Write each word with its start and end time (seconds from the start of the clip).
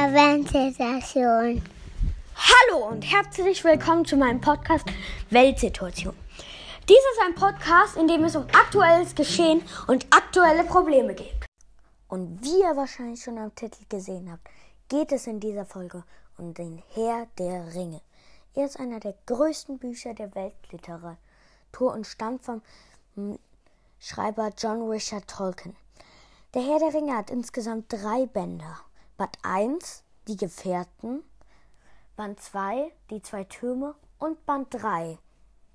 Aventstation. 0.00 1.60
Hallo 2.36 2.86
und 2.86 3.02
herzlich 3.02 3.64
willkommen 3.64 4.04
zu 4.04 4.16
meinem 4.16 4.40
Podcast 4.40 4.86
Weltsituation. 5.30 6.14
Dies 6.88 6.98
ist 6.98 7.20
ein 7.26 7.34
Podcast, 7.34 7.96
in 7.96 8.06
dem 8.06 8.22
es 8.22 8.36
um 8.36 8.44
aktuelles 8.44 9.16
Geschehen 9.16 9.60
und 9.88 10.06
aktuelle 10.10 10.62
Probleme 10.62 11.16
geht. 11.16 11.44
Und 12.06 12.40
wie 12.44 12.60
ihr 12.60 12.76
wahrscheinlich 12.76 13.24
schon 13.24 13.38
am 13.38 13.52
Titel 13.56 13.82
gesehen 13.88 14.30
habt, 14.30 14.46
geht 14.88 15.10
es 15.10 15.26
in 15.26 15.40
dieser 15.40 15.64
Folge 15.64 16.04
um 16.36 16.54
den 16.54 16.80
Herr 16.94 17.26
der 17.36 17.74
Ringe. 17.74 18.00
Er 18.54 18.66
ist 18.66 18.78
einer 18.78 19.00
der 19.00 19.16
größten 19.26 19.78
Bücher 19.80 20.14
der 20.14 20.32
Weltliteratur 20.36 21.18
und 21.92 22.06
stammt 22.06 22.44
vom 22.44 22.62
hm, 23.16 23.36
Schreiber 23.98 24.52
John 24.56 24.88
Richard 24.88 25.26
Tolkien. 25.26 25.74
Der 26.54 26.62
Herr 26.62 26.78
der 26.78 26.94
Ringe 26.94 27.16
hat 27.16 27.30
insgesamt 27.30 27.92
drei 27.92 28.26
Bänder. 28.26 28.78
Band 29.18 29.36
1, 29.42 30.04
die 30.28 30.36
Gefährten, 30.36 31.24
Band 32.14 32.38
2, 32.38 32.92
die 33.10 33.20
zwei 33.20 33.42
Türme 33.42 33.96
und 34.20 34.46
Band 34.46 34.68
3, 34.70 35.18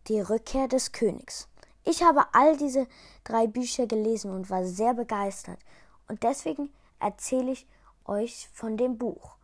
die 0.08 0.22
Rückkehr 0.22 0.70
des 0.70 0.94
Königs. 0.94 1.50
Ich 1.84 2.04
habe 2.04 2.26
all 2.32 2.56
diese 2.56 2.88
drei 3.26 3.48
Bücher 3.48 3.86
gelesen 3.86 4.32
und 4.32 4.50
war 4.50 4.64
sehr 4.64 4.94
begeistert 4.94 5.60
und 6.08 6.24
deswegen 6.24 6.70
erzähle 7.02 7.52
ich 7.52 7.68
euch 8.06 8.48
von 8.54 8.78
dem 8.78 8.98
Buch. 8.98 9.36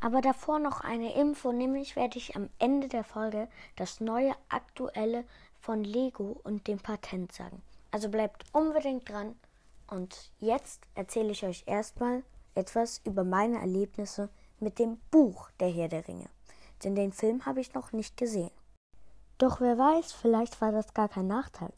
Aber 0.00 0.20
davor 0.20 0.58
noch 0.58 0.80
eine 0.80 1.14
Info, 1.14 1.52
nämlich 1.52 1.94
werde 1.94 2.18
ich 2.18 2.34
am 2.34 2.50
Ende 2.58 2.88
der 2.88 3.04
Folge 3.04 3.46
das 3.76 4.00
neue 4.00 4.34
aktuelle 4.48 5.24
von 5.60 5.84
Lego 5.84 6.40
und 6.42 6.66
dem 6.66 6.80
Patent 6.80 7.30
sagen. 7.30 7.62
Also 7.92 8.08
bleibt 8.08 8.46
unbedingt 8.52 9.08
dran 9.08 9.36
und 9.86 10.32
jetzt 10.40 10.82
erzähle 10.96 11.30
ich 11.30 11.44
euch 11.44 11.62
erstmal 11.66 12.24
etwas 12.54 13.00
über 13.04 13.24
meine 13.24 13.58
Erlebnisse 13.58 14.28
mit 14.60 14.78
dem 14.78 14.98
Buch 15.10 15.50
Der 15.60 15.68
Herr 15.68 15.88
der 15.88 16.06
Ringe, 16.06 16.28
denn 16.84 16.94
den 16.94 17.12
Film 17.12 17.46
habe 17.46 17.60
ich 17.60 17.74
noch 17.74 17.92
nicht 17.92 18.16
gesehen. 18.16 18.50
Doch 19.38 19.60
wer 19.60 19.76
weiß, 19.78 20.12
vielleicht 20.12 20.60
war 20.60 20.72
das 20.72 20.94
gar 20.94 21.08
kein 21.08 21.26
Nachteil. 21.26 21.72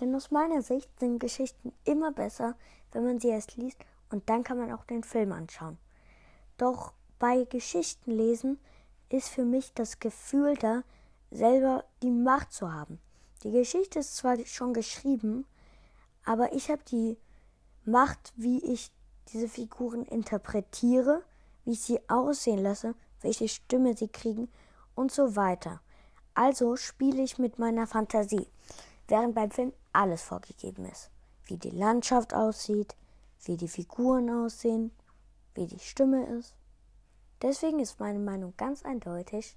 Denn 0.00 0.14
aus 0.14 0.30
meiner 0.30 0.62
Sicht 0.62 0.88
sind 0.98 1.18
Geschichten 1.18 1.72
immer 1.84 2.12
besser, 2.12 2.54
wenn 2.92 3.04
man 3.04 3.20
sie 3.20 3.28
erst 3.28 3.56
liest 3.56 3.78
und 4.10 4.28
dann 4.28 4.44
kann 4.44 4.58
man 4.58 4.72
auch 4.72 4.84
den 4.84 5.02
Film 5.02 5.32
anschauen. 5.32 5.78
Doch 6.58 6.92
bei 7.18 7.44
Geschichten 7.44 8.10
lesen 8.10 8.58
ist 9.08 9.28
für 9.28 9.44
mich 9.44 9.72
das 9.74 9.98
Gefühl 9.98 10.56
da, 10.56 10.82
selber 11.30 11.84
die 12.02 12.10
Macht 12.10 12.52
zu 12.52 12.72
haben. 12.72 12.98
Die 13.42 13.50
Geschichte 13.50 13.98
ist 13.98 14.16
zwar 14.16 14.38
schon 14.44 14.74
geschrieben, 14.74 15.46
aber 16.24 16.52
ich 16.52 16.70
habe 16.70 16.82
die 16.88 17.16
Macht, 17.84 18.32
wie 18.36 18.62
ich 18.64 18.92
diese 19.28 19.48
Figuren 19.48 20.04
interpretiere, 20.04 21.22
wie 21.64 21.72
ich 21.72 21.80
sie 21.80 22.00
aussehen 22.08 22.62
lasse, 22.62 22.94
welche 23.20 23.48
Stimme 23.48 23.96
sie 23.96 24.08
kriegen 24.08 24.48
und 24.94 25.12
so 25.12 25.36
weiter. 25.36 25.80
Also 26.34 26.76
spiele 26.76 27.22
ich 27.22 27.38
mit 27.38 27.58
meiner 27.58 27.86
Fantasie, 27.86 28.48
während 29.08 29.34
beim 29.34 29.50
Film 29.50 29.72
alles 29.92 30.22
vorgegeben 30.22 30.86
ist. 30.86 31.10
Wie 31.44 31.56
die 31.56 31.70
Landschaft 31.70 32.34
aussieht, 32.34 32.94
wie 33.44 33.56
die 33.56 33.68
Figuren 33.68 34.30
aussehen, 34.30 34.92
wie 35.54 35.66
die 35.66 35.78
Stimme 35.78 36.26
ist. 36.38 36.54
Deswegen 37.42 37.80
ist 37.80 38.00
meine 38.00 38.20
Meinung 38.20 38.54
ganz 38.56 38.84
eindeutig, 38.84 39.56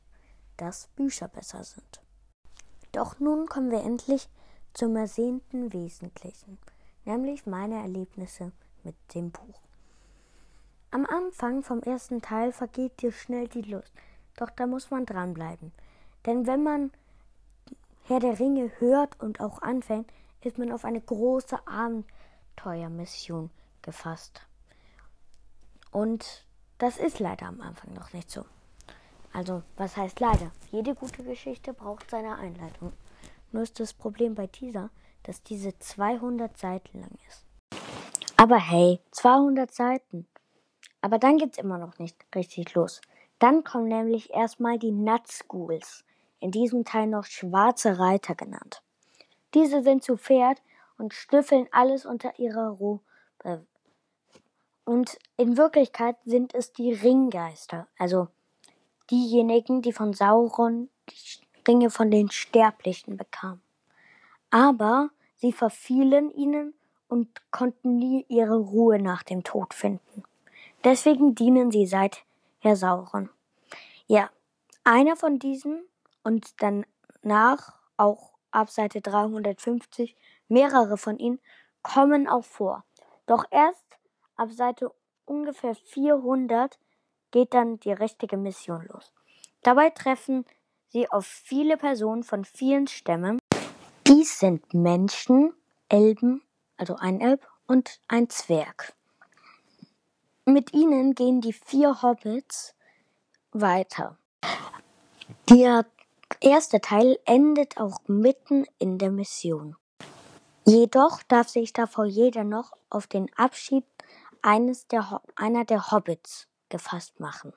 dass 0.58 0.88
Bücher 0.96 1.28
besser 1.28 1.64
sind. 1.64 2.02
Doch 2.92 3.20
nun 3.20 3.46
kommen 3.48 3.72
wir 3.72 3.84
endlich 3.84 4.30
zum 4.74 4.96
ersehnten 4.96 5.72
Wesentlichen, 5.72 6.58
nämlich 7.06 7.46
meine 7.46 7.76
Erlebnisse 7.76 8.52
mit 8.86 8.96
dem 9.14 9.32
Buch. 9.32 9.62
Am 10.92 11.06
Anfang 11.06 11.64
vom 11.64 11.82
ersten 11.82 12.22
Teil 12.22 12.54
vergeht 12.54 13.02
dir 13.02 13.12
schnell 13.12 13.50
die 13.50 13.64
Lust, 13.64 13.92
doch 14.38 14.50
da 14.50 14.66
muss 14.66 14.92
man 14.92 15.06
dranbleiben. 15.06 15.74
Denn 16.26 16.48
wenn 16.48 16.64
man 16.64 16.92
Herr 18.04 18.20
der 18.20 18.40
Ringe 18.40 18.72
hört 18.80 19.20
und 19.20 19.42
auch 19.42 19.62
anfängt, 19.62 20.12
ist 20.42 20.58
man 20.58 20.72
auf 20.72 20.86
eine 20.86 21.02
große 21.02 21.58
Abenteuermission 21.68 23.50
gefasst. 23.82 24.42
Und 25.92 26.46
das 26.78 26.98
ist 26.98 27.20
leider 27.20 27.48
am 27.48 27.62
Anfang 27.62 27.94
noch 27.94 28.14
nicht 28.14 28.30
so. 28.30 28.46
Also, 29.34 29.64
was 29.76 29.98
heißt 29.98 30.20
leider? 30.20 30.52
Jede 30.72 30.96
gute 30.96 31.24
Geschichte 31.24 31.74
braucht 31.74 32.10
seine 32.10 32.38
Einleitung. 32.38 32.94
Nur 33.52 33.64
ist 33.64 33.80
das 33.80 33.94
Problem 33.94 34.36
bei 34.36 34.48
dieser, 34.48 34.90
dass 35.24 35.42
diese 35.42 35.78
200 35.78 36.58
Seiten 36.58 37.02
lang 37.02 37.18
ist. 37.28 37.45
Aber 38.38 38.58
hey, 38.58 39.00
200 39.12 39.74
Seiten. 39.74 40.28
Aber 41.02 41.20
dann 41.20 41.38
geht's 41.38 41.58
immer 41.58 41.78
noch 41.78 42.00
nicht 42.00 42.18
richtig 42.36 42.74
los. 42.74 43.00
Dann 43.40 43.64
kommen 43.64 43.88
nämlich 43.88 44.34
erstmal 44.34 44.78
die 44.78 44.92
Nutschools, 44.92 46.04
in 46.40 46.52
diesem 46.52 46.84
Teil 46.84 47.08
noch 47.08 47.26
schwarze 47.26 47.98
Reiter 47.98 48.36
genannt. 48.36 48.82
Diese 49.54 49.84
sind 49.84 50.04
zu 50.04 50.18
Pferd 50.18 50.62
und 50.98 51.14
schnüffeln 51.14 51.68
alles 51.72 52.06
unter 52.06 52.38
ihrer 52.40 52.70
Robe. 52.70 53.66
Und 54.84 55.18
in 55.38 55.58
Wirklichkeit 55.58 56.18
sind 56.26 56.54
es 56.54 56.74
die 56.74 56.94
Ringgeister, 56.94 57.88
also 57.98 58.28
diejenigen, 59.10 59.82
die 59.82 59.94
von 59.94 60.14
Sauron 60.14 60.90
die 61.10 61.46
Ringe 61.68 61.90
von 61.90 62.12
den 62.12 62.30
Sterblichen 62.30 63.18
bekamen. 63.18 63.62
Aber 64.52 65.10
sie 65.38 65.52
verfielen 65.52 66.32
ihnen 66.32 66.74
und 67.08 67.30
konnten 67.52 67.98
nie 67.98 68.26
ihre 68.28 68.58
Ruhe 68.58 69.00
nach 69.00 69.24
dem 69.24 69.44
Tod 69.44 69.74
finden. 69.74 70.24
Deswegen 70.84 71.36
dienen 71.36 71.72
sie 71.72 71.86
seither 71.86 72.76
Sauron. 72.76 73.30
Ja, 74.08 74.30
einer 74.84 75.16
von 75.16 75.40
diesen 75.40 75.84
und 76.24 76.62
danach 76.62 77.74
auch 77.98 78.34
ab 78.52 78.70
Seite 78.70 79.02
350 79.02 80.16
mehrere 80.48 80.98
von 80.98 81.18
ihnen 81.18 81.40
kommen 81.82 82.28
auch 82.28 82.44
vor. 82.44 82.84
Doch 83.26 83.46
erst 83.52 83.86
ab 84.36 84.52
Seite 84.52 84.92
ungefähr 85.26 85.76
400 85.76 86.80
geht 87.32 87.54
dann 87.54 87.80
die 87.80 87.92
richtige 87.92 88.38
Mission 88.38 88.86
los. 88.88 89.12
Dabei 89.62 89.90
treffen 89.90 90.46
sie 90.88 91.10
auf 91.10 91.26
viele 91.26 91.78
Personen 91.78 92.24
von 92.24 92.46
vielen 92.46 92.88
Stämmen. 92.88 93.40
Dies 94.08 94.40
sind 94.40 94.74
Menschen, 94.74 95.54
Elben 95.90 96.42
also 96.78 96.96
ein 96.98 97.22
Elb 97.22 97.48
und 97.68 98.00
ein 98.08 98.30
Zwerg. 98.30 98.94
Mit 100.46 100.74
ihnen 100.74 101.16
gehen 101.16 101.42
die 101.42 101.54
vier 101.54 102.02
Hobbits 102.02 102.76
weiter. 103.52 104.18
Der 105.50 105.86
erste 106.40 106.82
Teil 106.82 107.18
endet 107.26 107.78
auch 107.78 108.00
mitten 108.08 108.66
in 108.78 108.98
der 108.98 109.12
Mission. 109.12 109.76
Jedoch 110.66 111.24
darf 111.24 111.50
sich 111.50 111.74
davor 111.74 112.06
jeder 112.06 112.44
noch 112.44 112.74
auf 112.90 113.08
den 113.08 113.32
Abschied 113.36 113.86
eines 114.42 114.88
der, 114.88 115.22
einer 115.36 115.66
der 115.66 115.92
Hobbits 115.92 116.48
gefasst 116.70 117.20
machen. 117.20 117.54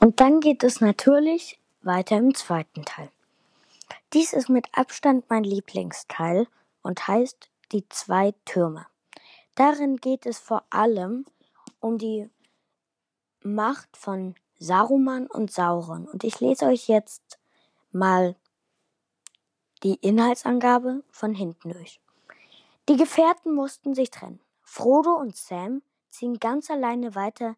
Und 0.00 0.20
dann 0.20 0.40
geht 0.40 0.64
es 0.64 0.80
natürlich 0.80 1.58
weiter 1.82 2.16
im 2.16 2.34
zweiten 2.34 2.84
Teil. 2.84 3.10
Dies 4.12 4.32
ist 4.32 4.48
mit 4.48 4.66
Abstand 4.72 5.30
mein 5.30 5.44
Lieblingsteil 5.44 6.46
und 6.82 7.06
heißt 7.08 7.48
die 7.72 7.88
zwei 7.88 8.32
Türme. 8.44 8.86
Darin 9.54 9.96
geht 9.96 10.26
es 10.26 10.38
vor 10.38 10.64
allem 10.70 11.26
um 11.80 11.98
die 11.98 12.30
Macht 13.42 13.96
von 13.96 14.34
Saruman 14.58 15.26
und 15.26 15.50
Sauron. 15.50 16.06
Und 16.06 16.24
ich 16.24 16.40
lese 16.40 16.66
euch 16.66 16.88
jetzt 16.88 17.38
mal 17.90 18.36
die 19.82 19.96
Inhaltsangabe 19.96 21.02
von 21.10 21.34
hinten 21.34 21.70
durch. 21.70 22.00
Die 22.88 22.96
Gefährten 22.96 23.54
mussten 23.54 23.94
sich 23.94 24.10
trennen. 24.10 24.40
Frodo 24.62 25.14
und 25.14 25.36
Sam 25.36 25.82
ziehen 26.10 26.38
ganz 26.38 26.70
alleine 26.70 27.14
weiter 27.14 27.56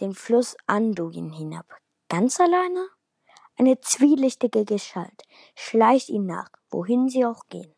den 0.00 0.12
Fluss 0.12 0.56
Anduin 0.66 1.30
hinab. 1.30 1.66
Ganz 2.08 2.40
alleine? 2.40 2.88
Eine 3.56 3.80
zwielichtige 3.80 4.64
Gestalt 4.64 5.22
schleicht 5.54 6.10
ihnen 6.10 6.26
nach, 6.26 6.50
wohin 6.68 7.08
sie 7.08 7.24
auch 7.24 7.46
gehen. 7.48 7.75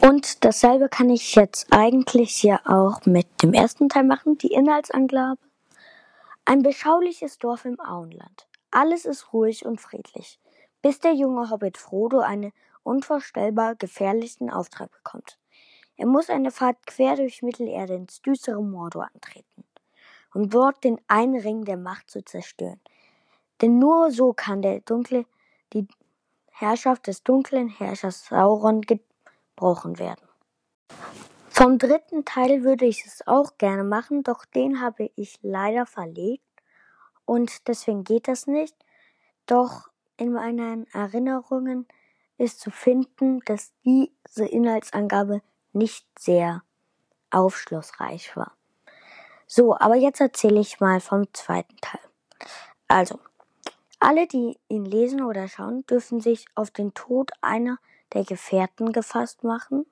Und 0.00 0.44
dasselbe 0.44 0.88
kann 0.88 1.08
ich 1.08 1.34
jetzt 1.34 1.66
eigentlich 1.70 2.34
hier 2.34 2.60
auch 2.66 3.06
mit 3.06 3.26
dem 3.42 3.54
ersten 3.54 3.88
Teil 3.88 4.04
machen, 4.04 4.36
die 4.36 4.52
Inhaltsangabe. 4.52 5.40
Ein 6.44 6.62
beschauliches 6.62 7.38
Dorf 7.38 7.64
im 7.64 7.80
Auenland. 7.80 8.46
Alles 8.70 9.06
ist 9.06 9.32
ruhig 9.32 9.64
und 9.64 9.80
friedlich, 9.80 10.38
bis 10.82 11.00
der 11.00 11.14
junge 11.14 11.50
Hobbit 11.50 11.78
Frodo 11.78 12.20
einen 12.20 12.52
unvorstellbar 12.82 13.76
gefährlichen 13.76 14.50
Auftrag 14.50 14.90
bekommt. 14.92 15.38
Er 15.96 16.06
muss 16.06 16.28
eine 16.28 16.50
Fahrt 16.50 16.86
quer 16.86 17.16
durch 17.16 17.42
Mittelerde 17.42 17.94
ins 17.94 18.20
düstere 18.20 18.62
Mordor 18.62 19.08
antreten, 19.14 19.64
um 20.34 20.50
dort 20.50 20.82
den 20.84 21.00
einen 21.08 21.40
Ring 21.40 21.64
der 21.64 21.76
Macht 21.76 22.10
zu 22.10 22.24
zerstören. 22.24 22.80
Denn 23.62 23.78
nur 23.78 24.10
so 24.10 24.32
kann 24.32 24.60
der 24.60 24.80
dunkle, 24.80 25.24
die 25.72 25.86
Herrschaft 26.50 27.06
des 27.06 27.22
dunklen 27.22 27.68
Herrschers 27.68 28.26
Sauron 28.26 28.82
gebrochen 29.54 29.98
werden. 29.98 30.26
Vom 31.48 31.78
dritten 31.78 32.24
Teil 32.24 32.64
würde 32.64 32.84
ich 32.84 33.06
es 33.06 33.26
auch 33.26 33.56
gerne 33.58 33.84
machen, 33.84 34.24
doch 34.24 34.44
den 34.44 34.80
habe 34.80 35.10
ich 35.14 35.38
leider 35.42 35.86
verlegt 35.86 36.42
und 37.24 37.68
deswegen 37.68 38.02
geht 38.04 38.26
das 38.26 38.46
nicht. 38.46 38.74
Doch 39.46 39.88
in 40.16 40.32
meinen 40.32 40.86
Erinnerungen 40.92 41.86
ist 42.38 42.60
zu 42.60 42.70
finden, 42.70 43.40
dass 43.44 43.72
diese 43.84 44.46
Inhaltsangabe 44.46 45.42
nicht 45.72 46.06
sehr 46.18 46.62
aufschlussreich 47.30 48.36
war. 48.36 48.56
So, 49.46 49.76
aber 49.76 49.94
jetzt 49.94 50.20
erzähle 50.20 50.60
ich 50.60 50.80
mal 50.80 51.00
vom 51.00 51.32
zweiten 51.32 51.76
Teil. 51.80 52.00
Also, 52.88 53.20
alle, 54.00 54.26
die 54.26 54.58
ihn 54.68 54.84
lesen 54.84 55.22
oder 55.22 55.46
schauen, 55.46 55.86
dürfen 55.86 56.20
sich 56.20 56.46
auf 56.54 56.70
den 56.70 56.94
Tod 56.94 57.30
einer 57.40 57.78
der 58.14 58.24
Gefährten 58.24 58.92
gefasst 58.92 59.44
machen 59.44 59.86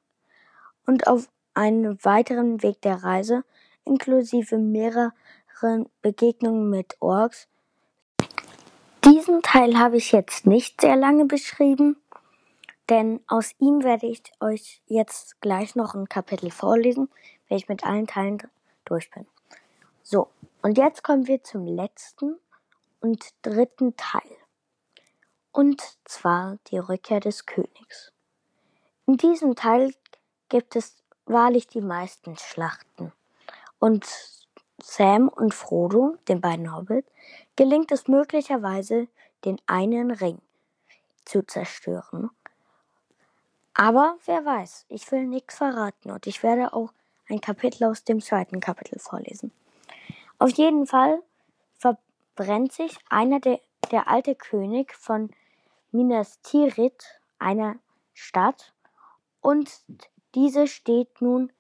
und 0.87 1.07
auf 1.07 1.29
einen 1.55 2.03
weiteren 2.05 2.63
Weg 2.63 2.81
der 2.83 3.03
Reise, 3.03 3.45
inklusive 3.85 4.59
mehreren 4.59 5.13
Begegnungen 6.01 6.71
mit 6.71 6.97
Orks. 7.01 7.49
Diesen 9.05 9.43
Teil 9.43 9.79
habe 9.79 9.97
ich 9.97 10.13
jetzt 10.13 10.47
nicht 10.47 10.81
sehr 10.81 10.97
lange 10.97 11.27
beschrieben, 11.27 11.97
denn 12.89 13.21
aus 13.27 13.55
ihm 13.59 13.83
werde 13.83 14.07
ich 14.07 14.23
euch 14.41 14.83
jetzt 14.87 15.41
gleich 15.41 15.75
noch 15.75 15.95
ein 15.95 16.09
Kapitel 16.09 16.51
vorlesen, 16.51 17.09
wenn 17.49 17.59
ich 17.59 17.69
mit 17.69 17.85
allen 17.85 18.07
Teilen 18.07 18.39
durch 18.85 19.11
bin. 19.11 19.27
So, 20.03 20.29
und 20.63 20.79
jetzt 20.79 21.03
kommen 21.03 21.27
wir 21.27 21.43
zum 21.43 21.67
letzten 21.67 22.37
und 23.01 23.25
dritten 23.43 23.97
Teil. 23.97 24.37
Und 25.53 25.83
zwar 26.05 26.59
die 26.69 26.79
Rückkehr 26.79 27.21
des 27.21 27.47
Königs. 27.47 28.12
In 29.13 29.19
diesem 29.19 29.57
Teil 29.57 29.93
gibt 30.49 30.75
es 30.75 30.97
wahrlich 31.27 31.67
die 31.67 31.83
meisten 31.83 32.35
Schlachten. 32.39 33.13
Und 33.79 34.07
Sam 34.83 35.29
und 35.29 35.53
Frodo, 35.53 36.17
den 36.29 36.41
beiden 36.41 36.75
Hobbits, 36.75 37.13
gelingt 37.55 37.93
es 37.93 38.09
möglicherweise, 38.09 39.09
den 39.45 39.61
einen 39.67 40.13
Ring 40.13 40.39
zu 41.27 41.43
zerstören. 41.43 42.31
Aber 43.75 44.17
wer 44.25 44.47
weiß, 44.47 44.87
ich 44.89 45.13
will 45.13 45.27
nichts 45.27 45.59
verraten 45.59 46.11
und 46.11 46.27
ich 46.27 46.43
werde 46.43 46.73
auch 46.73 46.95
ein 47.29 47.43
Kapitel 47.43 47.85
aus 47.85 48.05
dem 48.05 48.23
zweiten 48.23 48.61
Kapitel 48.61 48.99
vorlesen. 48.99 49.53
Auf 50.39 50.53
jeden 50.53 50.87
Fall 50.87 51.23
verbrennt 51.77 52.73
sich 52.73 52.97
einer 53.11 53.41
der, 53.41 53.61
der 53.91 54.09
alte 54.09 54.35
König 54.35 54.95
von 54.95 55.29
Minas 55.91 56.41
Tirith, 56.41 57.21
einer 57.39 57.77
Stadt, 58.15 58.72
und 59.43 59.71
diese 60.35 60.67
steht 60.67 61.21
nun 61.21 61.53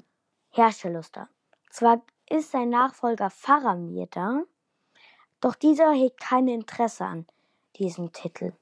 Herrscherluster. 0.51 1.29
Zwar 1.71 2.03
ist 2.31 2.53
sein 2.53 2.71
Nachfolger 2.71 3.29
Faramir 3.29 4.07
da, 4.11 4.43
doch 5.41 5.55
dieser 5.55 5.93
hegt 5.93 6.19
kein 6.19 6.49
Interesse 6.49 7.05
an 7.05 7.27
diesem 7.77 8.13
Titel. 8.13 8.53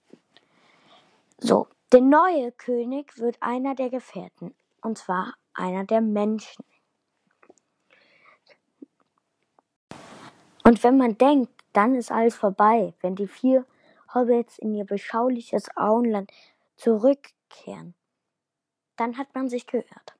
So, 1.39 1.69
der 1.93 2.01
neue 2.01 2.53
König 2.53 3.19
wird 3.19 3.37
einer 3.41 3.75
der 3.75 3.91
Gefährten, 3.91 4.55
und 4.83 4.99
zwar 4.99 5.35
einer 5.55 5.85
der 5.85 6.01
Menschen. 6.01 6.65
Und 10.65 10.83
wenn 10.83 10.97
man 10.97 11.19
denkt, 11.19 11.53
dann 11.73 11.95
ist 11.95 12.11
alles 12.11 12.37
vorbei, 12.37 12.95
wenn 13.01 13.17
die 13.17 13.29
vier 13.29 13.67
Hobbits 14.15 14.59
in 14.59 14.75
ihr 14.75 14.85
beschauliches 14.85 15.69
Auenland 15.77 16.31
zurückkehren, 16.77 17.95
dann 19.01 19.17
hat 19.17 19.35
man 19.35 19.49
sich 19.49 19.67
gehört. 19.67 20.15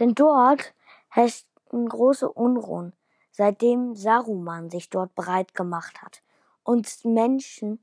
Denn 0.00 0.14
dort 0.14 0.74
herrschten 1.10 1.88
große 1.88 2.30
Unruhen, 2.30 2.94
seitdem 3.30 3.94
Saruman 3.94 4.70
sich 4.70 4.88
dort 4.88 5.14
breit 5.14 5.54
gemacht 5.54 6.00
hat 6.00 6.22
und 6.62 7.04
Menschen, 7.04 7.80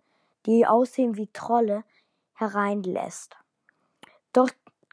die 0.48 0.66
aussehen 0.66 1.16
wie 1.16 1.28
Trolle, 1.28 1.84
hereinlässt. 2.34 3.38
Doch 4.34 4.50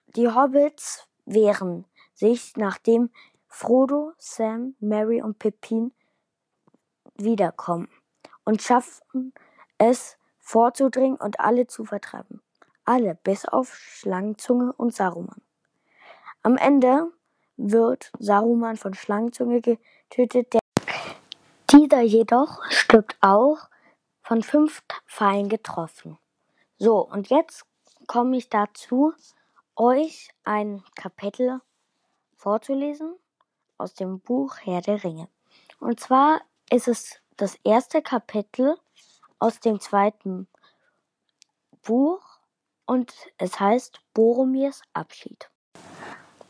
die 0.08 0.28
Hobbits 0.28 1.08
wehren 1.24 1.86
sich, 2.12 2.56
nachdem 2.56 3.10
Frodo, 3.46 4.12
Sam, 4.18 4.74
Mary 4.80 5.22
und 5.22 5.38
Pippin 5.38 5.92
wiederkommen 7.14 7.88
und 8.44 8.60
schaffen 8.60 9.32
es 9.78 10.18
vorzudringen 10.38 11.16
und 11.16 11.40
alle 11.40 11.66
zu 11.66 11.86
vertreiben. 11.86 12.42
Alle, 12.88 13.16
bis 13.16 13.44
auf 13.44 13.74
Schlangenzunge 13.74 14.72
und 14.72 14.94
Saruman. 14.94 15.42
Am 16.42 16.56
Ende 16.56 17.12
wird 17.58 18.10
Saruman 18.18 18.78
von 18.78 18.94
Schlangenzunge 18.94 19.60
getötet. 19.60 20.54
Der 20.54 20.60
dieser 21.70 22.00
jedoch 22.00 22.64
stirbt 22.70 23.18
auch 23.20 23.68
von 24.22 24.42
fünf 24.42 24.82
Pfeilen 25.06 25.50
getroffen. 25.50 26.16
So, 26.78 27.06
und 27.06 27.28
jetzt 27.28 27.66
komme 28.06 28.38
ich 28.38 28.48
dazu, 28.48 29.12
euch 29.76 30.30
ein 30.44 30.82
Kapitel 30.94 31.60
vorzulesen 32.36 33.14
aus 33.76 33.92
dem 33.92 34.18
Buch 34.20 34.56
Herr 34.62 34.80
der 34.80 35.04
Ringe. 35.04 35.28
Und 35.78 36.00
zwar 36.00 36.40
ist 36.70 36.88
es 36.88 37.20
das 37.36 37.56
erste 37.64 38.00
Kapitel 38.00 38.78
aus 39.38 39.60
dem 39.60 39.78
zweiten 39.78 40.48
Buch 41.82 42.27
und 42.88 43.12
es 43.36 43.60
heißt 43.60 44.00
Boromirs 44.14 44.80
Abschied. 44.94 45.50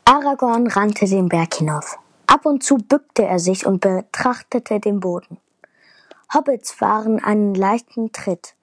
Aragorn 0.05 0.67
rannte 0.67 1.05
den 1.05 1.27
Berg 1.27 1.55
hinauf. 1.55 1.99
Ab 2.27 2.45
und 2.45 2.63
zu 2.63 2.77
bückte 2.77 3.25
er 3.25 3.39
sich 3.39 3.65
und 3.65 3.81
betrachtete 3.81 4.79
den 4.79 5.01
Boden. 5.01 5.37
Hobbits 6.33 6.79
waren 6.79 7.21
einen 7.21 7.55
leichten 7.55 8.11
Tritt, 8.11 8.55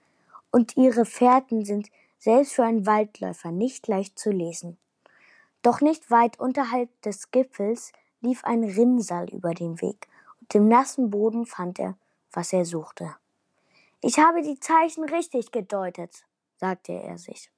und 0.51 0.77
ihre 0.77 1.05
Fährten 1.05 1.65
sind 1.65 1.89
selbst 2.19 2.55
für 2.55 2.65
einen 2.65 2.87
Waldläufer 2.87 3.53
nicht 3.53 3.89
leicht 3.89 4.19
zu 4.19 4.31
lesen. 4.31 4.79
Doch 5.63 5.81
nicht 5.83 6.11
weit 6.11 6.41
unterhalb 6.41 6.89
des 7.03 7.31
Gipfels 7.31 7.93
lief 8.23 8.43
ein 8.45 8.65
Rinnsal 8.65 9.29
über 9.29 9.53
den 9.53 9.83
Weg, 9.83 10.09
und 10.41 10.55
im 10.55 10.69
nassen 10.69 11.11
Boden 11.11 11.45
fand 11.45 11.79
er, 11.79 11.95
was 12.33 12.53
er 12.55 12.65
suchte. 12.65 13.15
Ich 14.01 14.19
habe 14.19 14.41
die 14.41 14.61
Zeichen 14.61 15.05
richtig 15.05 15.51
gedeutet, 15.51 16.25
sagte 16.59 16.93
er 16.93 17.19
sich. 17.19 17.51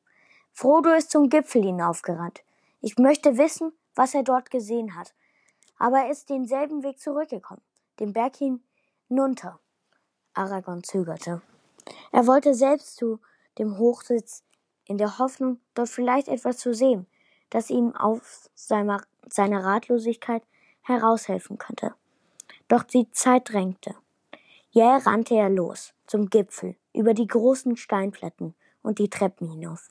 Frodo 0.61 0.91
ist 0.91 1.13
zum 1.13 1.29
Gipfel 1.29 1.63
hinaufgerannt. 1.63 2.43
Ich 2.81 2.99
möchte 2.99 3.39
wissen, 3.39 3.71
was 3.95 4.13
er 4.13 4.25
dort 4.25 4.51
gesehen 4.51 4.97
hat. 4.97 5.15
Aber 5.79 5.99
er 5.99 6.11
ist 6.11 6.31
denselben 6.31 6.83
Weg 6.83 6.99
zurückgekommen, 6.99 7.63
den 8.01 8.13
Berg 8.13 8.35
hinunter. 9.09 9.61
Aragorn 10.35 10.83
zögerte. 10.83 11.43
Er 12.11 12.27
wollte 12.27 12.55
selbst 12.55 12.97
zu 12.97 13.21
dem 13.59 13.79
Hochsitz 13.79 14.43
in 14.85 14.99
der 14.99 15.21
Hoffnung, 15.21 15.61
dort 15.75 15.91
vielleicht 15.91 16.27
etwas 16.27 16.59
zu 16.59 16.75
sehen, 16.75 17.07
das 17.51 17.71
ihm 17.71 17.95
aus 17.95 18.51
seiner, 18.57 19.01
seiner 19.29 19.65
Ratlosigkeit 19.65 20.43
heraushelfen 20.83 21.59
könnte. 21.59 21.95
Doch 22.67 22.83
die 22.83 23.09
Zeit 23.13 23.53
drängte. 23.53 23.95
Jäh 24.71 24.97
rannte 25.07 25.37
er 25.37 25.51
los, 25.51 25.95
zum 26.09 26.29
Gipfel, 26.29 26.75
über 26.93 27.15
die 27.15 27.29
großen 27.29 27.77
Steinplatten 27.77 28.57
und 28.83 28.99
die 28.99 29.09
Treppen 29.09 29.49
hinauf. 29.49 29.89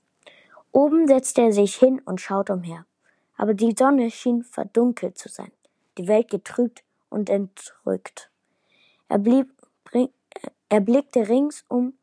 Oben 0.77 1.07
setzte 1.07 1.41
er 1.41 1.53
sich 1.53 1.73
hin 1.73 2.03
und 2.05 2.21
schaute 2.21 2.53
umher. 2.53 2.85
Aber 3.35 3.55
die 3.55 3.73
Sonne 3.75 4.11
schien 4.11 4.43
verdunkelt 4.43 5.17
zu 5.17 5.27
sein, 5.27 5.51
die 5.97 6.07
Welt 6.07 6.29
getrübt 6.29 6.83
und 7.09 7.31
entrückt. 7.31 8.29
Er, 9.09 9.17
blieb, 9.17 9.51
er 10.69 10.79
blickte 10.81 11.29
ringsum 11.29 11.97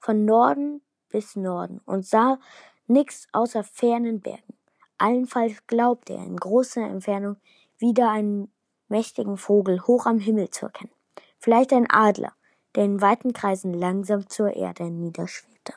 von 0.00 0.24
Norden 0.24 0.82
bis 1.08 1.36
Norden 1.36 1.80
und 1.86 2.04
sah 2.04 2.40
nichts 2.88 3.28
außer 3.30 3.62
fernen 3.62 4.20
Bergen. 4.20 4.54
Allenfalls 4.98 5.64
glaubte 5.68 6.14
er 6.14 6.24
in 6.24 6.36
großer 6.36 6.82
Entfernung 6.82 7.36
wieder 7.78 8.10
einen 8.10 8.50
mächtigen 8.88 9.36
Vogel 9.36 9.86
hoch 9.86 10.04
am 10.04 10.18
Himmel 10.18 10.50
zu 10.50 10.66
erkennen. 10.66 10.90
Vielleicht 11.38 11.72
ein 11.72 11.86
Adler, 11.88 12.32
der 12.74 12.86
in 12.86 13.00
weiten 13.00 13.32
Kreisen 13.32 13.72
langsam 13.72 14.28
zur 14.28 14.52
Erde 14.56 14.90
niederschwebte. 14.90 15.74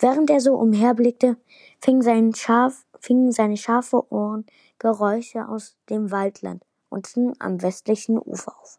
Während 0.00 0.30
er 0.30 0.40
so 0.40 0.54
umherblickte, 0.54 1.36
fingen 1.78 2.00
seine, 2.00 2.34
scharf, 2.34 2.86
fingen 2.98 3.32
seine 3.32 3.58
scharfe 3.58 4.10
Ohren 4.10 4.46
Geräusche 4.78 5.46
aus 5.46 5.76
dem 5.90 6.10
Waldland 6.10 6.64
unten 6.88 7.34
am 7.38 7.60
westlichen 7.60 8.18
Ufer 8.18 8.58
auf. 8.58 8.78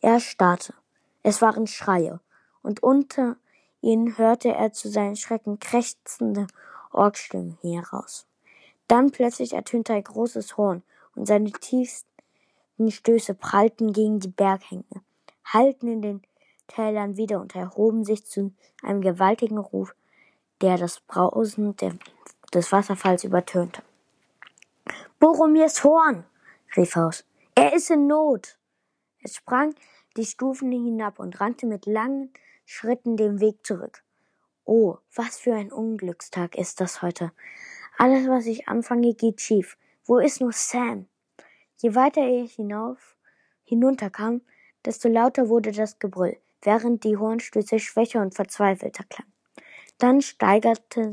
Er 0.00 0.18
starrte. 0.18 0.74
Es 1.22 1.40
waren 1.40 1.68
Schreie, 1.68 2.20
und 2.62 2.82
unter 2.82 3.36
ihnen 3.80 4.18
hörte 4.18 4.52
er 4.52 4.72
zu 4.72 4.88
seinen 4.88 5.14
Schrecken 5.14 5.60
krächzende 5.60 6.48
Orkstimmen 6.92 7.56
heraus. 7.62 8.26
Dann 8.88 9.12
plötzlich 9.12 9.52
ertönte 9.52 9.92
ein 9.92 10.02
großes 10.02 10.56
Horn, 10.56 10.82
und 11.14 11.26
seine 11.26 11.52
tiefsten 11.52 12.90
Stöße 12.90 13.34
prallten 13.34 13.92
gegen 13.92 14.18
die 14.18 14.28
Berghänge, 14.28 14.84
hallten 15.44 15.88
in 15.88 16.02
den 16.02 16.22
Tälern 16.66 17.16
wieder 17.16 17.40
und 17.40 17.54
erhoben 17.54 18.04
sich 18.04 18.26
zu 18.26 18.52
einem 18.82 19.00
gewaltigen 19.00 19.58
Ruf, 19.58 19.94
der 20.60 20.76
das 20.76 21.00
Brausen 21.00 21.76
des 22.52 22.72
Wasserfalls 22.72 23.24
übertönte. 23.24 23.82
Boromirs 25.18 25.84
Horn! 25.84 26.24
rief 26.76 26.96
er 26.96 27.06
aus. 27.06 27.24
Er 27.54 27.74
ist 27.74 27.90
in 27.90 28.06
Not. 28.06 28.58
Er 29.20 29.30
sprang 29.30 29.74
die 30.16 30.24
Stufen 30.24 30.70
hinab 30.70 31.18
und 31.18 31.40
rannte 31.40 31.66
mit 31.66 31.86
langen 31.86 32.32
Schritten 32.64 33.16
den 33.16 33.40
Weg 33.40 33.66
zurück. 33.66 34.02
Oh, 34.64 34.98
was 35.14 35.38
für 35.38 35.54
ein 35.54 35.72
Unglückstag 35.72 36.56
ist 36.56 36.80
das 36.80 37.02
heute. 37.02 37.32
Alles, 37.98 38.28
was 38.28 38.46
ich 38.46 38.68
anfange, 38.68 39.14
geht 39.14 39.40
schief. 39.40 39.76
Wo 40.06 40.18
ist 40.18 40.40
nur 40.40 40.52
Sam? 40.52 41.06
Je 41.78 41.94
weiter 41.94 42.26
ich 42.26 42.54
hinauf, 42.54 43.16
hinunterkam, 43.64 44.42
desto 44.84 45.08
lauter 45.08 45.48
wurde 45.48 45.72
das 45.72 45.98
Gebrüll, 45.98 46.36
während 46.62 47.04
die 47.04 47.16
Hornstöße 47.16 47.78
schwächer 47.78 48.22
und 48.22 48.34
verzweifelter 48.34 49.04
klangen. 49.04 49.32
Dann 50.00 50.22
steigerte 50.22 51.12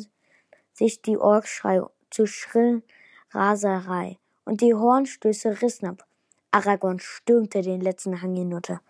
sich 0.74 1.02
die 1.02 1.18
Orkschrei 1.18 1.82
zu 2.10 2.26
schrillen 2.26 2.84
Raserei, 3.32 4.18
und 4.46 4.62
die 4.62 4.74
Hornstöße 4.74 5.62
rissen 5.62 5.90
ab. 5.90 6.08
Aragorn 6.52 7.00
stürmte 7.00 7.62
den 7.62 7.82
letzten 7.82 8.22
Hang 8.22 8.34
hinunter. 8.34 8.82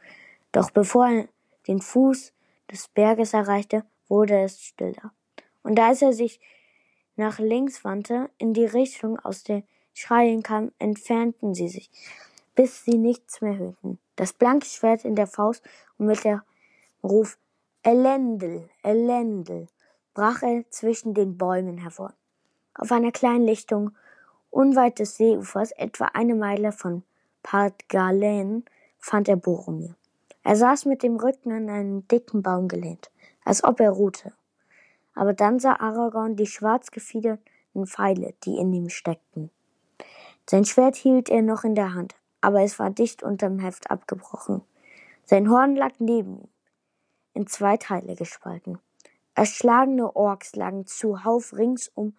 Doch 0.51 0.69
bevor 0.69 1.07
er 1.07 1.27
den 1.67 1.81
Fuß 1.81 2.31
des 2.71 2.87
Berges 2.89 3.33
erreichte, 3.33 3.83
wurde 4.07 4.39
es 4.39 4.61
stiller. 4.61 5.11
Und 5.63 5.79
als 5.79 6.03
er 6.03 6.13
sich 6.13 6.39
nach 7.15 7.39
links 7.39 7.83
wandte, 7.83 8.29
in 8.37 8.53
die 8.53 8.65
Richtung, 8.65 9.19
aus 9.19 9.43
der 9.43 9.63
Schreien 9.95 10.43
kam, 10.43 10.71
entfernten 10.77 11.55
sie 11.55 11.69
sich, 11.69 11.89
bis 12.53 12.85
sie 12.85 12.99
nichts 12.99 13.41
mehr 13.41 13.57
hörten. 13.57 13.97
Das 14.15 14.31
blanke 14.31 14.67
Schwert 14.67 15.03
in 15.05 15.15
der 15.15 15.27
Faust 15.27 15.63
und 15.97 16.05
mit 16.05 16.23
der 16.23 16.43
Ruf 17.03 17.39
Elendel, 17.81 18.69
Elendel 18.83 19.67
brach 20.17 20.41
er 20.41 20.63
zwischen 20.71 21.13
den 21.13 21.37
Bäumen 21.37 21.77
hervor. 21.77 22.11
Auf 22.73 22.91
einer 22.91 23.11
kleinen 23.11 23.45
Lichtung 23.45 23.91
unweit 24.49 24.97
des 24.97 25.15
Seeufers, 25.15 25.71
etwa 25.73 26.05
eine 26.05 26.33
Meile 26.33 26.71
von 26.71 27.03
Galen, 27.87 28.65
fand 28.97 29.29
er 29.29 29.35
Boromir. 29.35 29.95
Er 30.41 30.55
saß 30.55 30.85
mit 30.85 31.03
dem 31.03 31.17
Rücken 31.17 31.51
an 31.51 31.69
einen 31.69 32.07
dicken 32.07 32.41
Baum 32.41 32.67
gelehnt, 32.67 33.11
als 33.45 33.63
ob 33.63 33.79
er 33.79 33.91
ruhte. 33.91 34.33
Aber 35.13 35.33
dann 35.33 35.59
sah 35.59 35.73
Aragorn 35.73 36.35
die 36.35 36.47
schwarz 36.47 36.89
gefiederten 36.89 37.85
Pfeile, 37.85 38.33
die 38.43 38.57
in 38.57 38.73
ihm 38.73 38.89
steckten. 38.89 39.51
Sein 40.49 40.65
Schwert 40.65 40.95
hielt 40.95 41.29
er 41.29 41.43
noch 41.43 41.63
in 41.63 41.75
der 41.75 41.93
Hand, 41.93 42.15
aber 42.41 42.63
es 42.63 42.79
war 42.79 42.89
dicht 42.89 43.21
unterm 43.21 43.59
Heft 43.59 43.91
abgebrochen. 43.91 44.63
Sein 45.25 45.47
Horn 45.51 45.75
lag 45.75 45.91
neben 45.99 46.39
ihm, 46.39 46.47
in 47.35 47.45
zwei 47.45 47.77
Teile 47.77 48.15
gespalten. 48.15 48.79
Erschlagene 49.37 50.15
Orks 50.15 50.55
lagen 50.55 50.87
zuhauf 50.87 51.53
ringsum 51.53 52.17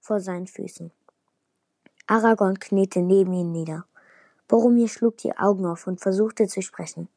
vor 0.00 0.18
seinen 0.18 0.48
Füßen. 0.48 0.90
Aragorn 2.08 2.58
kniete 2.58 2.98
neben 3.00 3.32
ihm 3.32 3.52
nieder. 3.52 3.84
Boromir 4.48 4.88
schlug 4.88 5.18
die 5.18 5.38
Augen 5.38 5.66
auf 5.66 5.86
und 5.86 6.00
versuchte 6.00 6.48
zu 6.48 6.60
sprechen. 6.60 7.08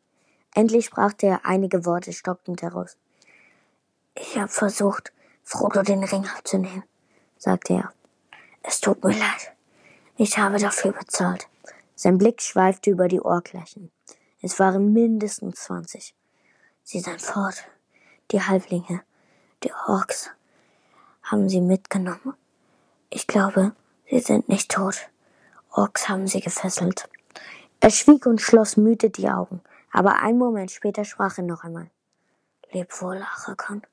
Endlich 0.54 0.92
brachte 0.92 1.26
er 1.26 1.44
einige 1.44 1.88
Worte 1.88 2.14
stockend 2.14 2.62
heraus. 2.62 2.98
Ich 4.14 4.38
habe 4.38 4.48
versucht, 4.48 5.12
Frodo 5.42 5.82
den 5.82 6.04
Ring 6.04 6.28
abzunehmen, 6.38 6.84
sagte 7.40 7.74
er. 7.74 7.94
Es 8.62 8.80
tut 8.80 9.04
mir 9.04 9.18
leid. 9.18 9.54
Ich 10.18 10.38
habe 10.38 10.60
dafür 10.60 10.92
bezahlt. 10.92 11.48
Sein 11.96 12.20
Blick 12.20 12.44
schweifte 12.44 12.92
über 12.92 13.08
die 13.08 13.22
Ohrgleichen. 13.22 13.92
Es 14.44 14.60
waren 14.60 14.94
mindestens 14.94 15.64
zwanzig. 15.64 16.14
Sie 16.84 17.00
sind 17.00 17.20
fort, 17.20 17.66
die 18.30 18.44
Halblinge. 18.44 19.02
Die 19.64 19.72
Orks 19.88 20.32
haben 21.22 21.48
sie 21.48 21.62
mitgenommen. 21.62 22.34
Ich 23.12 23.28
glaube, 23.28 23.74
sie 24.10 24.20
sind 24.20 24.50
nicht 24.50 24.72
tot. 24.72 25.10
Orks 25.70 26.10
haben 26.10 26.28
sie 26.28 26.42
gefesselt. 26.42 27.08
Er 27.80 27.92
schwieg 27.92 28.26
und 28.26 28.42
schloss 28.42 28.76
müde 28.76 29.10
die 29.10 29.30
Augen, 29.30 29.62
aber 29.92 30.16
einen 30.16 30.40
Moment 30.40 30.72
später 30.72 31.06
sprach 31.06 31.38
er 31.38 31.44
noch 31.44 31.64
einmal. 31.64 31.92
Leb 32.72 33.02
wohl, 33.02 33.22
Aragorn. 33.22 33.84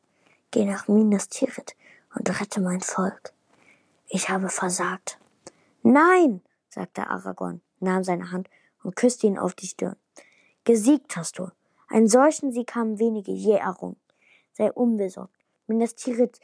Geh 0.51 0.65
nach 0.65 0.89
Minas 0.89 1.29
Tirith 1.29 1.77
und 2.15 2.41
rette 2.41 2.61
mein 2.61 2.81
Volk. 2.81 3.33
Ich 4.07 4.31
habe 4.31 4.49
versagt. 4.49 5.19
Nein, 5.83 6.41
sagte 6.71 7.09
Aragorn, 7.09 7.61
nahm 7.81 8.05
seine 8.05 8.31
Hand 8.31 8.49
und 8.83 8.97
küsste 8.97 9.27
ihn 9.27 9.39
auf 9.39 9.55
die 9.55 9.67
Stirn. 9.67 9.97
Gesiegt 10.65 11.17
hast 11.17 11.39
du. 11.39 11.51
Einen 11.89 12.09
solchen 12.09 12.53
Sieg 12.53 12.75
haben 12.75 12.99
wenige 12.99 13.33
je 13.33 13.57
errungen. 13.57 13.97
Sei 14.53 14.73
unbesorgt. 14.73 15.38
Minas 15.69 15.95
Tirith 15.95 16.41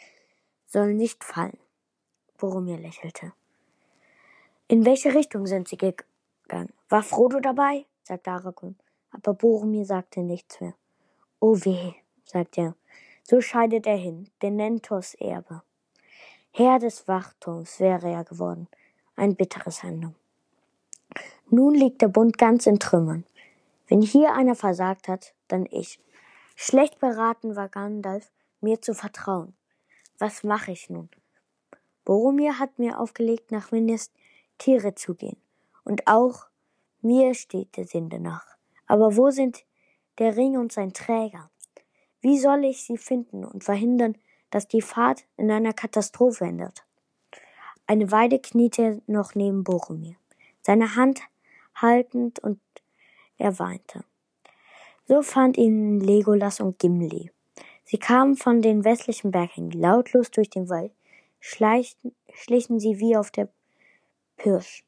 soll 0.67 0.93
nicht 0.93 1.25
fallen. 1.25 1.59
Boromir 2.37 2.77
lächelte. 2.77 3.33
In 4.69 4.85
welche 4.85 5.15
Richtung 5.15 5.47
sind 5.47 5.67
sie 5.67 5.79
gegangen? 5.79 6.75
War 6.91 7.03
Frodo 7.03 7.41
dabei? 7.41 7.87
sagte 8.03 8.31
Aragorn. 8.31 8.77
Aber 9.11 9.33
Boromir 9.33 9.87
sagte 9.87 10.21
nichts 10.21 10.61
mehr. 10.61 10.75
Oh 11.41 11.57
weh, 11.65 11.95
sagte 12.25 12.61
er. 12.61 12.75
So 13.23 13.41
scheidet 13.41 13.87
er 13.87 13.97
hin, 13.97 14.29
den 14.43 14.57
Nentos 14.57 15.15
Erbe. 15.15 15.63
Herr 16.51 16.79
des 16.79 17.09
Wachturms 17.09 17.81
wäre 17.81 18.11
er 18.11 18.25
geworden. 18.25 18.69
Ein 19.17 19.37
bitteres 19.37 19.83
Ende. 19.85 20.15
Nun 21.49 21.75
liegt 21.75 22.03
der 22.03 22.09
Bund 22.09 22.37
ganz 22.37 22.67
in 22.67 22.79
Trümmern. 22.79 23.25
Wenn 23.89 24.03
hier 24.03 24.35
einer 24.35 24.55
versagt 24.55 25.09
hat, 25.09 25.33
dann 25.49 25.67
ich. 25.71 25.99
Schlecht 26.57 26.99
beraten 26.99 27.57
war 27.57 27.69
Gandalf, 27.69 28.31
mir 28.65 28.83
zu 28.83 28.95
vertrauen. 28.95 29.55
Was 30.19 30.43
mache 30.43 30.73
ich 30.73 30.91
nun? 30.91 31.09
Boromir 32.05 32.59
hat 32.59 32.79
mir 32.79 32.99
aufgelegt, 32.99 33.53
nach 33.53 33.71
Minas 33.71 34.11
Tiere 34.59 34.95
zu 34.95 35.15
gehen. 35.15 35.37
Und 35.85 36.07
auch 36.07 36.47
mir 37.01 37.35
steht 37.35 37.77
der 37.77 37.87
Sinn 37.87 38.11
danach. 38.11 38.57
Aber 38.87 39.17
wo 39.17 39.31
sind 39.31 39.65
der 40.19 40.37
Ring 40.37 40.57
und 40.59 40.73
sein 40.73 40.93
Träger? 40.93 41.51
Wie 42.21 42.39
soll 42.39 42.65
ich 42.65 42.85
sie 42.85 42.97
finden 42.97 43.45
und 43.45 43.65
verhindern, 43.65 44.17
dass 44.51 44.69
die 44.69 44.83
Fahrt 44.83 45.25
in 45.37 45.51
einer 45.51 45.73
Katastrophe 45.73 46.45
endet? 46.45 46.85
Eine 47.87 48.11
Weile 48.11 48.39
kniete 48.39 48.83
er 48.83 49.01
noch 49.07 49.35
neben 49.35 49.63
Boromir, 49.63 50.17
seine 50.63 50.97
Hand 50.97 51.21
haltend 51.75 52.39
und 52.39 52.61
er 53.37 53.59
weinte. 53.59 54.05
So 55.07 55.21
fand 55.21 55.59
ihn 55.59 56.01
Legolas 56.01 56.61
und 56.61 56.79
Gimli. 56.79 57.31
Sie 57.85 57.99
kamen 57.99 58.37
von 58.37 58.63
den 58.63 58.85
westlichen 58.85 59.31
Berghängen 59.31 59.73
lautlos 59.73 60.31
durch 60.31 60.51
den 60.51 60.69
Wald, 60.69 60.93
schlichen 61.41 62.81
sie 62.81 62.99
wie 62.99 63.17
auf 63.17 63.31
der 63.31 63.49
Pirsch. 64.37 64.85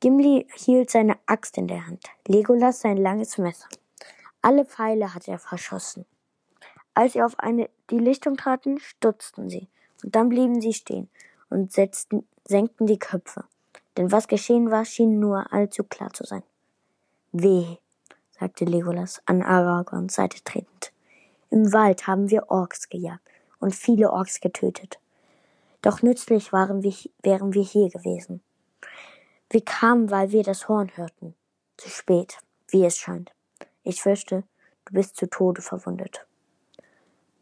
Gimli 0.00 0.46
hielt 0.54 0.90
seine 0.90 1.16
Axt 1.26 1.58
in 1.58 1.66
der 1.66 1.86
Hand, 1.86 2.04
Legolas 2.26 2.80
sein 2.80 2.96
langes 2.96 3.38
Messer. 3.38 3.68
Alle 4.42 4.64
Pfeile 4.64 5.14
hatte 5.14 5.32
er 5.32 5.38
verschossen. 5.38 6.04
Als 6.94 7.14
sie 7.14 7.22
auf 7.22 7.38
eine, 7.38 7.68
die 7.90 7.98
Lichtung 7.98 8.36
traten, 8.36 8.78
stutzten 8.78 9.48
sie, 9.48 9.68
und 10.04 10.14
dann 10.14 10.28
blieben 10.28 10.60
sie 10.60 10.74
stehen 10.74 11.08
und 11.50 11.72
setzten, 11.72 12.26
senkten 12.44 12.86
die 12.86 12.98
Köpfe. 12.98 13.44
Denn 13.96 14.12
was 14.12 14.28
geschehen 14.28 14.70
war, 14.70 14.84
schien 14.84 15.18
nur 15.18 15.52
allzu 15.52 15.82
klar 15.82 16.12
zu 16.12 16.24
sein. 16.24 16.44
Weh, 17.32 17.76
sagte 18.38 18.64
Legolas 18.64 19.20
an 19.26 19.42
Aragorns 19.42 20.14
Seite 20.14 20.42
tretend. 20.44 20.92
Im 21.50 21.72
Wald 21.72 22.06
haben 22.06 22.30
wir 22.30 22.50
Orks 22.50 22.88
gejagt 22.88 23.26
und 23.58 23.74
viele 23.74 24.10
Orks 24.10 24.40
getötet. 24.40 24.98
Doch 25.82 26.02
nützlich 26.02 26.52
waren 26.52 26.82
wir, 26.82 26.94
wären 27.22 27.54
wir 27.54 27.62
hier 27.62 27.88
gewesen. 27.88 28.42
Wir 29.50 29.64
kamen, 29.64 30.10
weil 30.10 30.32
wir 30.32 30.42
das 30.42 30.68
Horn 30.68 30.90
hörten. 30.96 31.34
Zu 31.76 31.88
spät, 31.88 32.38
wie 32.68 32.84
es 32.84 32.98
scheint. 32.98 33.32
Ich 33.82 34.02
fürchte, 34.02 34.44
du 34.84 34.94
bist 34.94 35.16
zu 35.16 35.28
Tode 35.28 35.62
verwundet. 35.62 36.26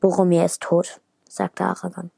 Boromir 0.01 0.45
ist 0.45 0.63
tot, 0.63 1.01
sagte 1.29 1.65
Aragorn. 1.65 2.11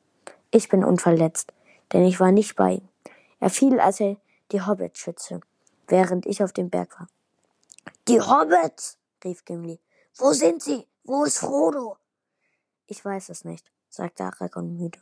Ich 0.51 0.69
bin 0.69 0.85
unverletzt, 0.85 1.53
denn 1.93 2.05
ich 2.05 2.21
war 2.21 2.33
nicht 2.33 2.57
bei 2.57 2.73
ihm. 2.73 2.89
Er 3.41 3.51
fiel, 3.51 3.79
als 3.81 4.01
er 4.01 4.17
die 4.51 4.63
Hobbits 4.63 4.99
schützte, 4.99 5.41
während 5.87 6.27
ich 6.27 6.43
auf 6.43 6.53
dem 6.53 6.71
Berg 6.71 6.99
war. 6.99 7.09
Die 8.09 8.21
Hobbits! 8.21 8.99
rief 9.25 9.45
Gimli. 9.45 9.79
Wo 10.17 10.33
sind 10.33 10.63
sie? 10.63 10.88
Wo 11.09 11.25
ist 11.25 11.39
Frodo? 11.39 11.97
Ich 12.87 13.03
weiß 13.03 13.31
es 13.31 13.43
nicht, 13.47 13.73
sagte 13.89 14.25
Aragorn 14.25 14.77
müde. 14.77 14.99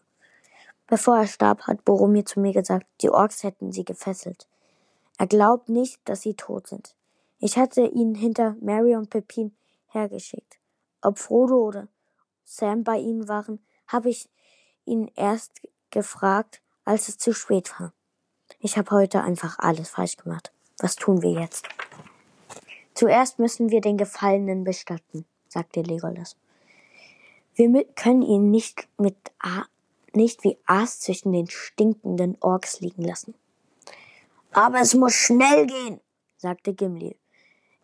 Bevor 0.86 1.16
er 1.16 1.26
starb, 1.26 1.62
hat 1.62 1.84
Boromir 1.84 2.24
zu 2.24 2.38
mir 2.38 2.52
gesagt, 2.52 2.86
die 3.00 3.10
Orks 3.10 3.42
hätten 3.42 3.72
sie 3.72 3.84
gefesselt. 3.84 4.46
Er 5.18 5.26
glaubt 5.26 5.68
nicht, 5.68 5.98
dass 6.04 6.20
sie 6.20 6.34
tot 6.34 6.68
sind. 6.68 6.94
Ich 7.40 7.58
hatte 7.58 7.80
ihn 7.80 8.14
hinter 8.14 8.54
Mary 8.60 8.94
und 8.94 9.10
Pepin 9.10 9.56
hergeschickt. 9.88 10.60
Ob 11.02 11.18
Frodo 11.18 11.56
oder 11.56 11.88
Sam 12.44 12.84
bei 12.84 12.98
ihnen 12.98 13.26
waren, 13.26 13.58
habe 13.88 14.08
ich 14.08 14.30
ihn 14.84 15.10
erst 15.16 15.60
gefragt, 15.90 16.62
als 16.84 17.08
es 17.08 17.18
zu 17.18 17.32
spät 17.32 17.80
war. 17.80 17.92
Ich 18.60 18.78
habe 18.78 18.92
heute 18.92 19.24
einfach 19.24 19.58
alles 19.58 19.90
falsch 19.90 20.16
gemacht. 20.18 20.52
Was 20.78 20.94
tun 20.94 21.22
wir 21.22 21.32
jetzt? 21.32 21.66
Zuerst 22.94 23.40
müssen 23.40 23.70
wir 23.70 23.80
den 23.80 23.96
Gefallenen 23.96 24.62
bestatten 24.62 25.26
sagte 25.48 25.82
Legolas. 25.82 26.36
Wir 27.54 27.84
können 27.94 28.22
ihn 28.22 28.50
nicht 28.50 28.88
mit 28.98 29.16
A 29.38 29.66
nicht 30.16 30.42
wie 30.42 30.58
Aas 30.66 31.00
zwischen 31.00 31.32
den 31.32 31.48
stinkenden 31.48 32.36
Orks 32.40 32.80
liegen 32.80 33.02
lassen. 33.02 33.34
Aber 34.50 34.80
es 34.80 34.94
muss 34.94 35.14
schnell 35.14 35.66
gehen, 35.66 36.00
sagte 36.38 36.74
Gimli. 36.74 37.16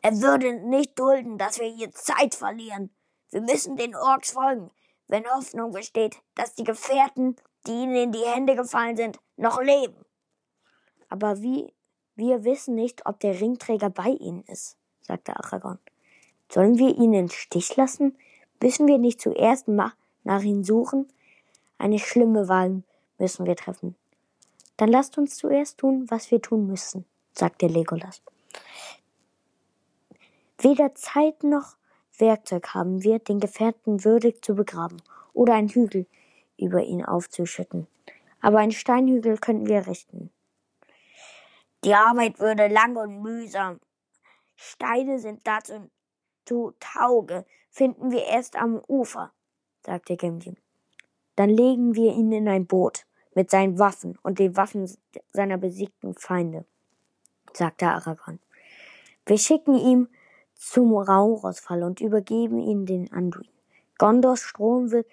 Er 0.00 0.20
würde 0.20 0.54
nicht 0.54 0.98
dulden, 0.98 1.38
dass 1.38 1.60
wir 1.60 1.68
hier 1.68 1.92
Zeit 1.92 2.34
verlieren. 2.34 2.90
Wir 3.30 3.42
müssen 3.42 3.76
den 3.76 3.94
Orks 3.94 4.32
folgen, 4.32 4.70
wenn 5.06 5.30
Hoffnung 5.30 5.72
besteht, 5.72 6.16
dass 6.34 6.54
die 6.54 6.64
Gefährten, 6.64 7.36
die 7.66 7.72
ihnen 7.72 7.94
in 7.94 8.12
die 8.12 8.24
Hände 8.24 8.56
gefallen 8.56 8.96
sind, 8.96 9.20
noch 9.36 9.60
leben. 9.60 10.04
Aber 11.08 11.40
wie, 11.42 11.72
wir 12.16 12.44
wissen 12.44 12.74
nicht, 12.74 13.06
ob 13.06 13.20
der 13.20 13.38
Ringträger 13.38 13.90
bei 13.90 14.08
ihnen 14.08 14.42
ist, 14.44 14.76
sagte 15.02 15.36
Aragorn. 15.36 15.78
Sollen 16.52 16.76
wir 16.76 16.98
ihn 16.98 17.14
im 17.14 17.30
Stich 17.30 17.76
lassen? 17.76 18.14
Müssen 18.62 18.86
wir 18.86 18.98
nicht 18.98 19.22
zuerst 19.22 19.68
nach 19.68 19.94
ihm 20.42 20.64
suchen? 20.64 21.08
Eine 21.78 21.98
schlimme 21.98 22.46
Wahl 22.46 22.82
müssen 23.18 23.46
wir 23.46 23.56
treffen. 23.56 23.96
Dann 24.76 24.90
lasst 24.90 25.16
uns 25.16 25.36
zuerst 25.36 25.78
tun, 25.78 26.06
was 26.10 26.30
wir 26.30 26.42
tun 26.42 26.66
müssen, 26.66 27.06
sagte 27.32 27.68
Legolas. 27.68 28.20
Weder 30.58 30.94
Zeit 30.94 31.42
noch 31.42 31.76
Werkzeug 32.18 32.74
haben 32.74 33.02
wir, 33.02 33.18
den 33.18 33.40
Gefährten 33.40 34.04
würdig 34.04 34.42
zu 34.44 34.54
begraben 34.54 35.00
oder 35.32 35.54
einen 35.54 35.70
Hügel 35.70 36.06
über 36.58 36.82
ihn 36.82 37.02
aufzuschütten. 37.02 37.86
Aber 38.42 38.58
einen 38.58 38.72
Steinhügel 38.72 39.38
könnten 39.38 39.68
wir 39.68 39.86
richten. 39.86 40.30
Die 41.84 41.94
Arbeit 41.94 42.38
würde 42.38 42.68
lang 42.68 42.96
und 42.96 43.22
mühsam. 43.22 43.80
Steine 44.54 45.18
sind 45.18 45.46
dazu 45.46 45.88
zu 46.44 46.74
Tauge, 46.80 47.44
finden 47.70 48.10
wir 48.10 48.24
erst 48.26 48.56
am 48.56 48.80
Ufer, 48.88 49.32
sagte 49.84 50.16
Gimli. 50.16 50.54
Dann 51.36 51.50
legen 51.50 51.94
wir 51.94 52.12
ihn 52.12 52.32
in 52.32 52.48
ein 52.48 52.66
Boot 52.66 53.06
mit 53.34 53.50
seinen 53.50 53.78
Waffen 53.78 54.18
und 54.22 54.38
den 54.38 54.56
Waffen 54.56 54.90
seiner 55.32 55.56
besiegten 55.56 56.14
Feinde, 56.14 56.64
sagte 57.52 57.86
Aragorn. 57.86 58.40
Wir 59.26 59.38
schicken 59.38 59.76
ihm 59.76 60.08
zum 60.54 60.94
Rauchrausfall 60.94 61.82
und 61.82 62.00
übergeben 62.00 62.60
ihn 62.60 62.86
den 62.86 63.12
Anduin. 63.12 63.48
Gondors 63.98 64.40
Strom 64.40 64.90
wird 64.90 65.06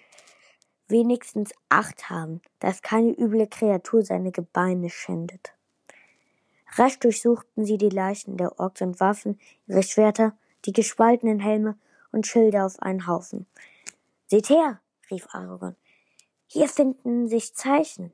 wenigstens 0.88 1.52
Acht 1.68 2.10
haben, 2.10 2.40
dass 2.58 2.82
keine 2.82 3.12
üble 3.12 3.46
Kreatur 3.46 4.02
seine 4.02 4.32
Gebeine 4.32 4.90
schändet. 4.90 5.54
Rasch 6.74 6.98
durchsuchten 6.98 7.64
sie 7.64 7.78
die 7.78 7.88
Leichen 7.88 8.36
der 8.36 8.58
Orks 8.60 8.82
und 8.82 9.00
warfen 9.00 9.38
ihre 9.66 9.82
Schwerter, 9.82 10.36
die 10.64 10.72
gespaltenen 10.72 11.40
Helme 11.40 11.78
und 12.12 12.26
Schilde 12.26 12.64
auf 12.64 12.80
einen 12.80 13.06
Haufen. 13.06 13.46
Seht 14.26 14.48
her, 14.48 14.80
rief 15.10 15.26
Aragorn. 15.32 15.76
Hier 16.46 16.68
finden 16.68 17.28
sich 17.28 17.54
Zeichen. 17.54 18.12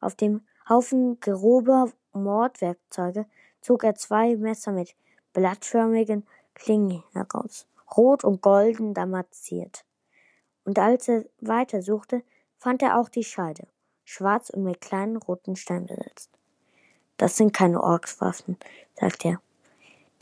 Auf 0.00 0.14
dem 0.14 0.42
Haufen 0.68 1.20
grober 1.20 1.90
Mordwerkzeuge 2.12 3.26
zog 3.60 3.84
er 3.84 3.94
zwei 3.94 4.36
Messer 4.36 4.72
mit 4.72 4.94
blattförmigen 5.32 6.26
Klingen 6.54 7.02
heraus, 7.12 7.66
rot 7.96 8.24
und 8.24 8.40
golden 8.40 8.94
damaziert. 8.94 9.84
Und 10.64 10.78
als 10.78 11.08
er 11.08 11.24
weiter 11.40 11.82
suchte, 11.82 12.22
fand 12.58 12.82
er 12.82 12.98
auch 12.98 13.08
die 13.08 13.24
Scheide, 13.24 13.66
schwarz 14.04 14.50
und 14.50 14.62
mit 14.62 14.80
kleinen 14.80 15.16
roten 15.16 15.56
Steinen 15.56 15.86
besetzt. 15.86 16.30
Das 17.16 17.36
sind 17.36 17.52
keine 17.52 17.82
Orkswaffen, 17.82 18.56
sagte 18.94 19.28
er. 19.28 19.40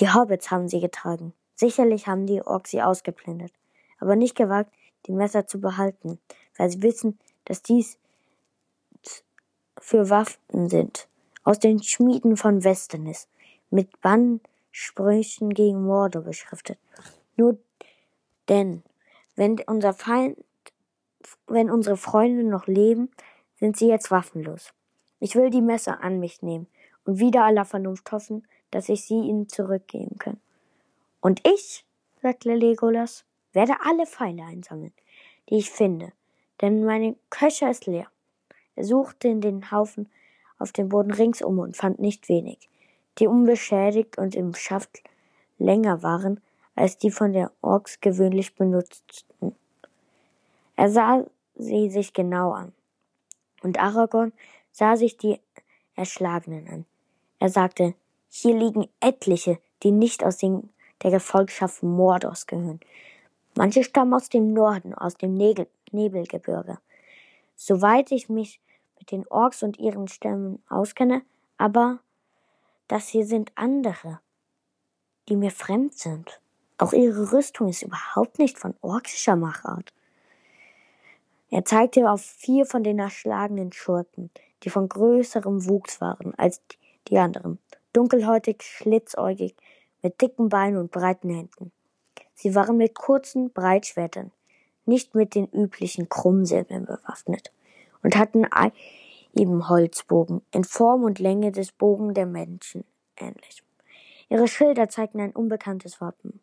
Die 0.00 0.12
Hobbits 0.12 0.50
haben 0.50 0.68
sie 0.68 0.80
getragen. 0.80 1.32
Sicherlich 1.62 2.08
haben 2.08 2.26
die 2.26 2.42
Orks 2.42 2.72
sie 2.72 2.82
ausgeblendet, 2.82 3.52
aber 4.00 4.16
nicht 4.16 4.34
gewagt, 4.34 4.74
die 5.06 5.12
Messer 5.12 5.46
zu 5.46 5.60
behalten, 5.60 6.18
weil 6.56 6.68
sie 6.68 6.82
wissen, 6.82 7.20
dass 7.44 7.62
dies 7.62 7.98
für 9.78 10.10
Waffen 10.10 10.68
sind, 10.68 11.06
aus 11.44 11.60
den 11.60 11.80
Schmieden 11.80 12.36
von 12.36 12.64
Westernis, 12.64 13.28
mit 13.70 14.00
Bannsprüchen 14.00 15.54
gegen 15.54 15.84
Mordor 15.84 16.22
beschriftet. 16.22 16.80
Nur 17.36 17.58
denn, 18.48 18.82
wenn 19.36 19.60
unser 19.68 19.92
Feind, 19.92 20.36
wenn 21.46 21.70
unsere 21.70 21.96
Freunde 21.96 22.42
noch 22.42 22.66
leben, 22.66 23.08
sind 23.54 23.76
sie 23.76 23.86
jetzt 23.86 24.10
waffenlos. 24.10 24.74
Ich 25.20 25.36
will 25.36 25.50
die 25.50 25.62
Messer 25.62 26.02
an 26.02 26.18
mich 26.18 26.42
nehmen 26.42 26.66
und 27.04 27.20
wieder 27.20 27.44
aller 27.44 27.64
Vernunft 27.64 28.10
hoffen, 28.10 28.48
dass 28.72 28.88
ich 28.88 29.04
sie 29.04 29.20
ihnen 29.20 29.48
zurückgeben 29.48 30.18
kann. 30.18 30.40
Und 31.22 31.40
ich, 31.48 31.86
sagte 32.20 32.54
Legolas, 32.54 33.24
werde 33.54 33.74
alle 33.84 34.06
Pfeile 34.06 34.42
einsammeln, 34.42 34.92
die 35.48 35.56
ich 35.56 35.70
finde, 35.70 36.12
denn 36.60 36.84
meine 36.84 37.16
Köcher 37.30 37.70
ist 37.70 37.86
leer. 37.86 38.08
Er 38.76 38.84
suchte 38.84 39.28
in 39.28 39.40
den 39.40 39.70
Haufen 39.70 40.10
auf 40.58 40.72
dem 40.72 40.90
Boden 40.90 41.12
ringsum 41.12 41.58
und 41.58 41.76
fand 41.76 41.98
nicht 42.00 42.28
wenig, 42.28 42.68
die 43.18 43.26
unbeschädigt 43.26 44.18
und 44.18 44.34
im 44.34 44.54
Schaft 44.54 45.02
länger 45.58 46.02
waren 46.02 46.40
als 46.74 46.98
die 46.98 47.10
von 47.10 47.32
der 47.32 47.52
Orks 47.60 48.00
gewöhnlich 48.00 48.54
benutzten. 48.54 49.54
Er 50.76 50.90
sah 50.90 51.24
sie 51.54 51.90
sich 51.90 52.12
genau 52.12 52.52
an, 52.52 52.72
und 53.62 53.78
Aragorn 53.78 54.32
sah 54.72 54.96
sich 54.96 55.18
die 55.18 55.38
Erschlagenen 55.94 56.68
an. 56.68 56.86
Er 57.38 57.50
sagte, 57.50 57.94
hier 58.28 58.56
liegen 58.56 58.88
etliche, 59.00 59.58
die 59.82 59.90
nicht 59.90 60.24
aus 60.24 60.38
den, 60.38 60.70
der 61.02 61.10
Gefolgschaft 61.10 61.82
Mordors 61.82 62.46
gehören. 62.46 62.80
Manche 63.56 63.84
stammen 63.84 64.14
aus 64.14 64.28
dem 64.28 64.52
Norden, 64.52 64.94
aus 64.94 65.16
dem 65.16 65.34
Nebel, 65.34 65.68
Nebelgebirge. 65.90 66.78
Soweit 67.56 68.10
ich 68.12 68.28
mich 68.28 68.60
mit 68.98 69.10
den 69.10 69.26
Orks 69.28 69.62
und 69.62 69.78
ihren 69.78 70.08
Stämmen 70.08 70.62
auskenne, 70.68 71.22
aber 71.58 71.98
das 72.88 73.08
hier 73.08 73.26
sind 73.26 73.52
andere, 73.54 74.20
die 75.28 75.36
mir 75.36 75.50
fremd 75.50 75.94
sind. 75.94 76.40
Auch 76.78 76.92
ihre 76.92 77.32
Rüstung 77.32 77.68
ist 77.68 77.82
überhaupt 77.82 78.38
nicht 78.38 78.58
von 78.58 78.74
orksischer 78.80 79.36
Machart. 79.36 79.92
Er 81.50 81.64
zeigte 81.64 82.10
auf 82.10 82.22
vier 82.22 82.64
von 82.64 82.82
den 82.82 82.98
erschlagenen 82.98 83.72
Schurken, 83.72 84.30
die 84.62 84.70
von 84.70 84.88
größerem 84.88 85.68
Wuchs 85.68 86.00
waren 86.00 86.34
als 86.36 86.62
die 87.08 87.18
anderen, 87.18 87.58
dunkelhäutig, 87.92 88.62
schlitzäugig, 88.62 89.54
mit 90.02 90.20
dicken 90.20 90.48
Beinen 90.48 90.78
und 90.78 90.90
breiten 90.90 91.30
Händen. 91.30 91.72
Sie 92.34 92.54
waren 92.54 92.76
mit 92.76 92.94
kurzen 92.94 93.52
Breitschwertern, 93.52 94.32
nicht 94.84 95.14
mit 95.14 95.34
den 95.34 95.46
üblichen 95.46 96.08
Krummsäbeln 96.08 96.86
bewaffnet, 96.86 97.52
und 98.02 98.16
hatten 98.16 98.46
eben 99.32 99.68
Holzbogen 99.68 100.42
in 100.50 100.64
Form 100.64 101.04
und 101.04 101.20
Länge 101.20 101.52
des 101.52 101.72
Bogen 101.72 102.14
der 102.14 102.26
Menschen 102.26 102.84
ähnlich. 103.16 103.62
Ihre 104.28 104.48
Schilder 104.48 104.88
zeigten 104.88 105.20
ein 105.20 105.32
unbekanntes 105.32 106.00
Wappen. 106.00 106.40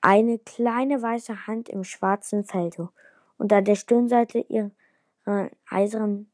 Eine 0.00 0.38
kleine 0.38 1.02
weiße 1.02 1.46
Hand 1.46 1.68
im 1.68 1.84
schwarzen 1.84 2.44
Feldo, 2.44 2.88
und 3.38 3.52
an 3.52 3.64
der 3.64 3.76
Stirnseite 3.76 4.40
ihrer 4.40 5.50
eisernen 5.68 6.26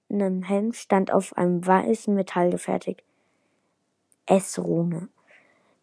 Helm 0.43 0.73
stand 0.73 1.13
auf 1.13 1.37
einem 1.37 1.65
weißen 1.67 2.15
Metall 2.15 2.51
gefertigt 2.51 3.03
S-Rune. 4.25 5.09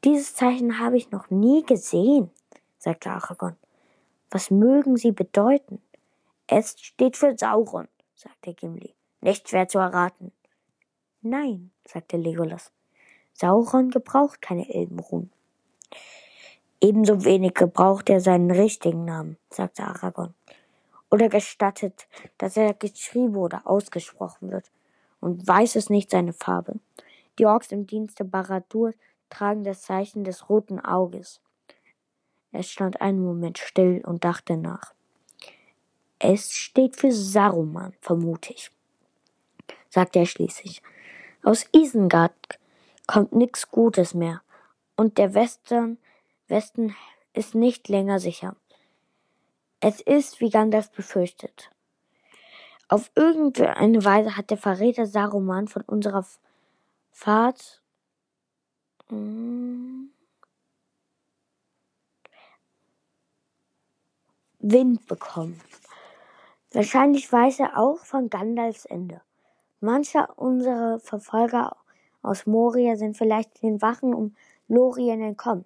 Dieses 0.04 0.36
Zeichen 0.36 0.80
habe 0.80 0.98
ich 0.98 1.12
noch 1.12 1.30
nie 1.30 1.64
gesehen, 1.64 2.30
sagte 2.78 3.10
Aragorn. 3.10 3.56
Was 4.30 4.52
mögen 4.52 4.98
sie 4.98 5.14
bedeuten? 5.14 5.82
S 6.48 6.76
steht 6.78 7.16
für 7.16 7.38
Sauron, 7.38 7.88
sagte 8.14 8.54
Gimli. 8.54 8.94
Nicht 9.22 9.48
schwer 9.48 9.70
zu 9.70 9.80
erraten. 9.80 10.34
Nein, 11.22 11.72
sagte 11.88 12.18
Legolas. 12.18 12.72
Sauron 13.34 13.92
gebraucht 13.92 14.42
keine 14.42 14.70
Elbenruhen. 14.74 15.32
Ebenso 16.82 17.24
wenig 17.24 17.54
gebraucht 17.54 18.10
er 18.10 18.20
seinen 18.20 18.52
richtigen 18.52 19.06
Namen, 19.06 19.38
sagte 19.50 19.84
Aragorn. 19.84 20.34
Oder 21.10 21.30
gestattet, 21.30 22.08
dass 22.38 22.58
er 22.58 22.74
geschrieben 22.74 23.38
oder 23.38 23.66
ausgesprochen 23.66 24.52
wird. 24.52 24.70
Und 25.22 25.48
weiß 25.48 25.78
es 25.78 25.90
nicht 25.90 26.12
seine 26.12 26.34
Farbe. 26.34 26.74
Die 27.40 27.46
Orks 27.46 27.72
im 27.72 27.88
Dienste 27.88 28.26
Baradur 28.26 28.94
tragen 29.34 29.64
das 29.64 29.82
Zeichen 29.82 30.24
des 30.24 30.50
roten 30.50 30.80
Auges. 30.80 31.42
Er 32.52 32.64
stand 32.64 33.02
einen 33.02 33.24
Moment 33.24 33.58
still 33.58 34.04
und 34.06 34.24
dachte 34.24 34.58
nach. 34.58 34.94
Es 36.20 36.52
steht 36.52 36.96
für 36.96 37.12
Saruman, 37.12 37.94
vermute 38.00 38.54
ich, 38.54 38.72
sagte 39.90 40.20
er 40.20 40.26
schließlich. 40.26 40.82
Aus 41.42 41.66
Isengard 41.74 42.60
kommt 43.08 43.34
nichts 43.34 43.70
Gutes 43.70 44.14
mehr, 44.14 44.42
und 44.96 45.18
der 45.18 45.34
Western, 45.34 45.98
Westen 46.48 46.96
ist 47.34 47.56
nicht 47.56 47.90
länger 47.90 48.20
sicher. 48.20 48.56
Es 49.80 50.00
ist, 50.00 50.40
wie 50.40 50.50
Gandalf 50.50 50.92
befürchtet. 50.92 51.72
Auf 52.88 53.12
irgendeine 53.16 54.06
Weise 54.06 54.38
hat 54.38 54.52
der 54.52 54.58
Verräter 54.58 55.08
Saruman 55.08 55.68
von 55.68 55.82
unserer 55.82 56.26
Fahrt 57.12 57.83
Wind 64.60 65.06
bekommen. 65.08 65.60
Wahrscheinlich 66.72 67.32
weiß 67.32 67.60
er 67.60 67.78
auch 67.78 68.00
von 68.00 68.30
Gandalfs 68.30 68.86
Ende. 68.86 69.22
Manche 69.80 70.28
unserer 70.38 71.00
Verfolger 71.00 71.76
aus 72.22 72.46
Moria 72.46 72.96
sind 72.96 73.18
vielleicht 73.18 73.62
den 73.62 73.82
Wachen 73.82 74.14
um 74.14 74.36
Lorien 74.68 75.22
entkommen. 75.22 75.66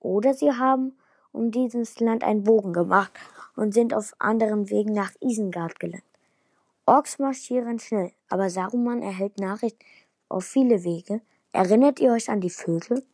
Oder 0.00 0.32
sie 0.32 0.52
haben 0.52 0.96
um 1.32 1.50
dieses 1.50 1.98
Land 1.98 2.22
einen 2.22 2.44
Bogen 2.44 2.72
gemacht 2.72 3.12
und 3.56 3.74
sind 3.74 3.92
auf 3.92 4.14
anderen 4.20 4.70
Wegen 4.70 4.92
nach 4.92 5.12
Isengard 5.20 5.80
gelangt. 5.80 6.04
Orks 6.86 7.18
marschieren 7.18 7.78
schnell, 7.78 8.12
aber 8.28 8.50
Saruman 8.50 9.02
erhält 9.02 9.38
Nachricht 9.38 9.76
auf 10.28 10.44
viele 10.44 10.84
Wege. 10.84 11.20
Erinnert 11.54 12.00
ihr 12.00 12.10
euch 12.10 12.30
an 12.30 12.40
die 12.40 12.50
Vögel? 12.50 13.06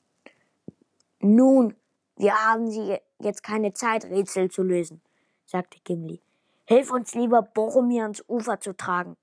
Nun, 1.20 1.76
wir 2.16 2.32
haben 2.32 2.70
sie 2.70 2.96
jetzt 3.18 3.42
keine 3.42 3.74
Zeit, 3.74 4.06
Rätsel 4.06 4.50
zu 4.50 4.62
lösen, 4.62 5.02
sagte 5.44 5.78
Gimli. 5.84 6.22
Hilf 6.64 6.90
uns 6.90 7.14
lieber, 7.14 7.42
Boromir 7.42 8.04
ans 8.04 8.24
Ufer 8.26 8.58
zu 8.58 8.74
tragen. 8.74 9.18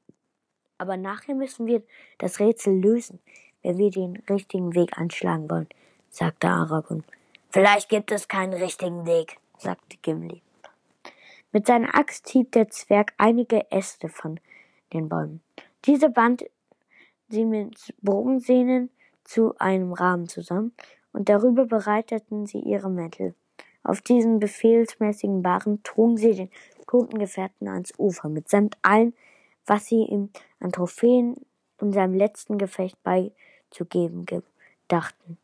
Aber 0.78 0.98
nachher 0.98 1.34
müssen 1.34 1.66
wir 1.66 1.82
das 2.20 2.40
Rätsel 2.40 2.80
lösen, 2.80 3.20
wenn 3.64 3.80
wir 3.80 3.90
den 3.90 4.22
richtigen 4.30 4.76
Weg 4.76 4.96
anschlagen 5.00 5.50
wollen, 5.50 5.70
sagte 6.12 6.48
Aragorn. 6.50 7.04
Vielleicht 7.50 7.90
gibt 7.90 8.12
es 8.12 8.28
keinen 8.28 8.54
richtigen 8.54 9.08
Weg, 9.08 9.40
sagte 9.58 9.98
Gimli. 10.04 10.44
Mit 11.52 11.66
seiner 11.66 11.96
Axt 11.96 12.30
hieb 12.30 12.52
der 12.52 12.70
Zwerg 12.70 13.16
einige 13.18 13.72
Äste 13.72 14.10
von 14.10 14.40
den 14.94 15.10
Bäumen. 15.10 15.42
Diese 15.86 16.12
band 16.12 16.46
sie 17.30 17.46
mit 17.46 17.96
Bogensehnen 18.04 18.92
zu 19.28 19.54
einem 19.60 19.94
Rahmen 19.94 20.28
zusammen 20.28 20.74
und 21.14 21.30
darüber 21.30 21.66
bereiteten 21.66 22.46
sie 22.46 22.60
ihre 22.60 22.90
Mäntel. 22.90 23.36
Auf 23.84 24.02
diesen 24.02 24.40
befehlsmäßigen 24.40 25.42
Barren 25.44 25.84
trugen 25.84 26.18
sie 26.18 26.34
den 26.34 26.50
toten 26.88 27.20
Gefährten 27.20 27.68
ans 27.68 27.94
Ufer, 27.98 28.30
mitsamt 28.30 28.78
allem, 28.82 29.14
was 29.66 29.86
sie 29.86 30.04
ihm 30.04 30.30
an 30.60 30.72
Trophäen 30.72 31.36
und 31.80 31.94
seinem 31.94 32.14
letzten 32.14 32.58
Gefecht 32.58 32.98
beizugeben 33.04 34.26
gedachten. 34.26 35.38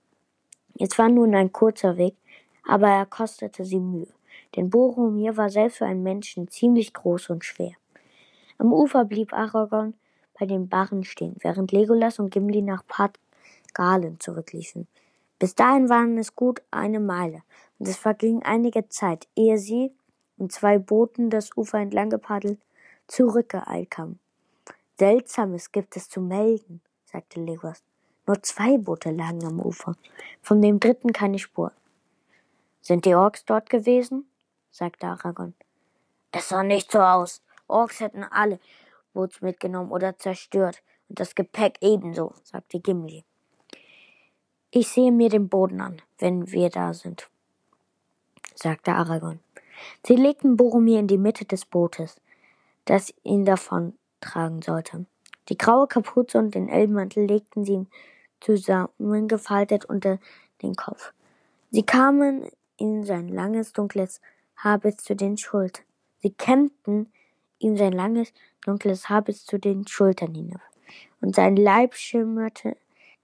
Es 0.80 0.98
war 0.98 1.10
nun 1.10 1.36
ein 1.36 1.52
kurzer 1.52 1.98
Weg, 1.98 2.15
aber 2.67 2.88
er 2.88 3.06
kostete 3.06 3.65
sie 3.65 3.80
Mühe, 3.80 4.08
denn 4.56 4.69
Boromir 4.69 5.38
war 5.38 5.50
selbst 5.50 5.78
für 5.78 5.86
einen 5.86 6.04
Menschen 6.04 6.48
ziemlich 6.48 6.93
groß 6.93 7.30
und 7.30 7.43
schwer. 7.46 7.74
Am 8.58 8.72
Ufer 8.72 9.06
blieb 9.06 9.34
Aragorn 9.34 9.93
bei 10.39 10.46
den 10.46 10.67
Barren 10.67 11.04
stehen, 11.04 11.36
während 11.41 11.72
Legolas 11.72 12.19
und 12.19 12.32
Gimli 12.32 12.62
nach 12.62 12.86
Pat 12.88 13.19
Galen 13.73 14.19
zurückliefen. 14.19 14.88
Bis 15.39 15.55
dahin 15.55 15.89
waren 15.89 16.17
es 16.17 16.36
gut 16.36 16.62
eine 16.71 16.99
Meile, 16.99 17.43
und 17.79 17.88
es 17.88 17.97
verging 17.97 18.43
einige 18.43 18.88
Zeit, 18.89 19.27
ehe 19.36 19.57
sie 19.57 19.91
und 20.38 20.51
zwei 20.51 20.77
Booten 20.77 21.29
das 21.29 21.55
Ufer 21.57 21.79
entlang 21.79 22.09
gepaddelt 22.09 22.59
zurückgeeilt 23.07 23.91
kamen. 23.91 24.19
Seltsames 24.97 25.71
gibt 25.71 25.95
es 25.97 26.09
zu 26.09 26.21
melden, 26.21 26.81
sagte 27.05 27.41
Legolas. 27.41 27.83
Nur 28.25 28.41
zwei 28.41 28.77
Boote 28.77 29.12
lagen 29.12 29.43
am 29.45 29.59
Ufer, 29.59 29.95
von 30.41 30.62
dem 30.62 30.79
dritten 30.79 31.12
keine 31.12 31.39
Spur. 31.39 31.73
Sind 32.81 33.05
die 33.05 33.15
Orks 33.15 33.43
dort 33.45 33.69
gewesen? 33.69 34.29
sagte 34.71 35.07
Aragorn. 35.07 35.53
Es 36.31 36.49
sah 36.49 36.63
nicht 36.63 36.91
so 36.91 36.99
aus. 36.99 37.41
Orks 37.67 37.99
hätten 37.99 38.23
alle 38.23 38.59
Boots 39.13 39.41
mitgenommen 39.41 39.91
oder 39.91 40.17
zerstört, 40.17 40.81
und 41.09 41.19
das 41.19 41.36
Gepäck 41.36 41.77
ebenso, 41.81 42.33
sagte 42.43 42.79
Gimli. 42.79 43.25
Ich 44.75 44.88
sehe 44.88 45.12
mir 45.12 45.29
den 45.29 45.49
Boden 45.49 45.81
an, 45.81 46.01
wenn 46.17 46.51
wir 46.51 46.71
da 46.71 46.95
sind, 46.95 47.29
sagte 48.55 48.93
Aragorn. 48.93 49.39
Sie 50.03 50.15
legten 50.15 50.57
Boromir 50.57 50.99
in 50.99 51.05
die 51.05 51.19
Mitte 51.19 51.45
des 51.45 51.63
Bootes, 51.63 52.19
das 52.86 53.13
ihn 53.21 53.45
davon 53.45 53.93
tragen 54.19 54.63
sollte. 54.63 55.05
Die 55.49 55.59
graue 55.59 55.86
Kapuze 55.86 56.39
und 56.39 56.55
den 56.55 56.69
Elbenmantel 56.69 57.27
legten 57.27 57.65
sie 57.65 57.73
ihm 57.73 57.88
zusammengefaltet 58.39 59.86
unter 59.86 60.17
den 60.63 60.73
Kopf. 60.73 61.13
Sie 61.69 61.83
kamen 61.83 62.49
in 62.77 63.03
sein 63.03 63.27
langes, 63.27 63.73
dunkles 63.73 64.21
Haar 64.55 64.79
bis 64.79 64.97
zu 64.97 65.15
den 65.15 65.38
Schultern. 65.38 65.86
Sie 66.23 66.31
kämmten 66.31 67.13
ihm 67.59 67.77
sein 67.77 67.93
langes, 67.93 68.33
dunkles 68.65 69.07
Haar 69.07 69.21
bis 69.21 69.45
zu 69.45 69.59
den 69.59 69.86
Schultern 69.86 70.33
hinab. 70.33 70.62
Und 71.21 71.36
sein 71.36 71.57
Leib 71.57 71.93
schimmerte 71.93 72.75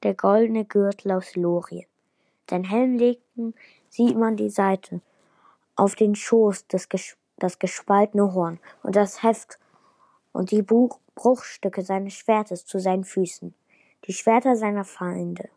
der 0.04 0.14
goldene 0.14 0.66
Gürtel 0.66 1.12
aus 1.12 1.36
Lorien. 1.36 1.86
Sein 2.50 2.64
Helm 2.64 2.98
legten 2.98 3.54
sie 3.90 4.08
ihm 4.10 4.24
an 4.24 4.36
die 4.36 4.50
Seite, 4.50 5.02
auf 5.76 5.96
den 5.96 6.16
Schoß 6.16 6.68
des, 6.68 6.88
das 7.38 7.60
gespaltene 7.60 8.34
Horn 8.34 8.60
und 8.84 8.96
das 8.96 9.24
Heft 9.24 9.60
und 10.32 10.52
die 10.52 10.62
Bruchstücke 10.62 11.84
seines 11.84 12.14
Schwertes 12.14 12.66
zu 12.66 12.80
seinen 12.80 13.04
Füßen, 13.04 13.54
die 14.06 14.14
Schwerter 14.14 14.56
seiner 14.56 14.84
Feinde. 14.84 15.50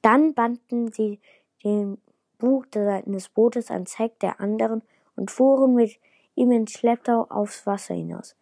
Dann 0.00 0.34
banden 0.34 0.90
sie 0.90 1.20
den 1.64 1.98
Bug 2.38 2.66
seines 2.74 3.28
Bootes 3.28 3.70
ans 3.70 3.98
Heck 3.98 4.18
der 4.20 4.40
anderen 4.40 4.82
und 5.16 5.30
fuhren 5.30 5.74
mit 5.74 5.98
ihm 6.34 6.50
in 6.50 6.66
Schlepptau 6.66 7.26
aufs 7.28 7.66
Wasser 7.66 7.94
hinaus. 7.94 8.34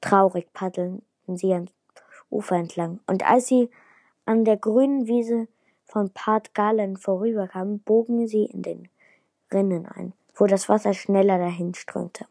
Traurig 0.00 0.52
paddelten 0.52 1.02
sie 1.26 1.52
ans 1.52 1.72
Ufer 2.30 2.56
entlang, 2.56 3.00
und 3.06 3.24
als 3.28 3.46
sie 3.46 3.70
an 4.24 4.44
der 4.44 4.56
grünen 4.56 5.06
Wiese 5.06 5.48
von 5.84 6.10
Part 6.10 6.54
Galen 6.54 6.96
vorüberkamen, 6.96 7.80
bogen 7.80 8.26
sie 8.26 8.44
in 8.44 8.62
den 8.62 8.88
Rinnen 9.52 9.86
ein, 9.86 10.12
wo 10.34 10.46
das 10.46 10.68
Wasser 10.68 10.94
schneller 10.94 11.38
dahinströmte. 11.38 12.26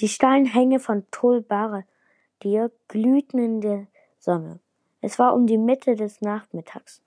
Die 0.00 0.08
steilen 0.08 0.46
Hänge 0.46 0.78
von 0.78 1.04
Tol 1.10 1.40
Baradir 1.40 2.70
glühten 2.88 3.38
in 3.38 3.60
der 3.60 3.86
Sonne. 4.18 4.60
Es 5.00 5.18
war 5.18 5.34
um 5.34 5.46
die 5.46 5.58
Mitte 5.58 5.94
des 5.94 6.20
Nachmittags. 6.20 7.00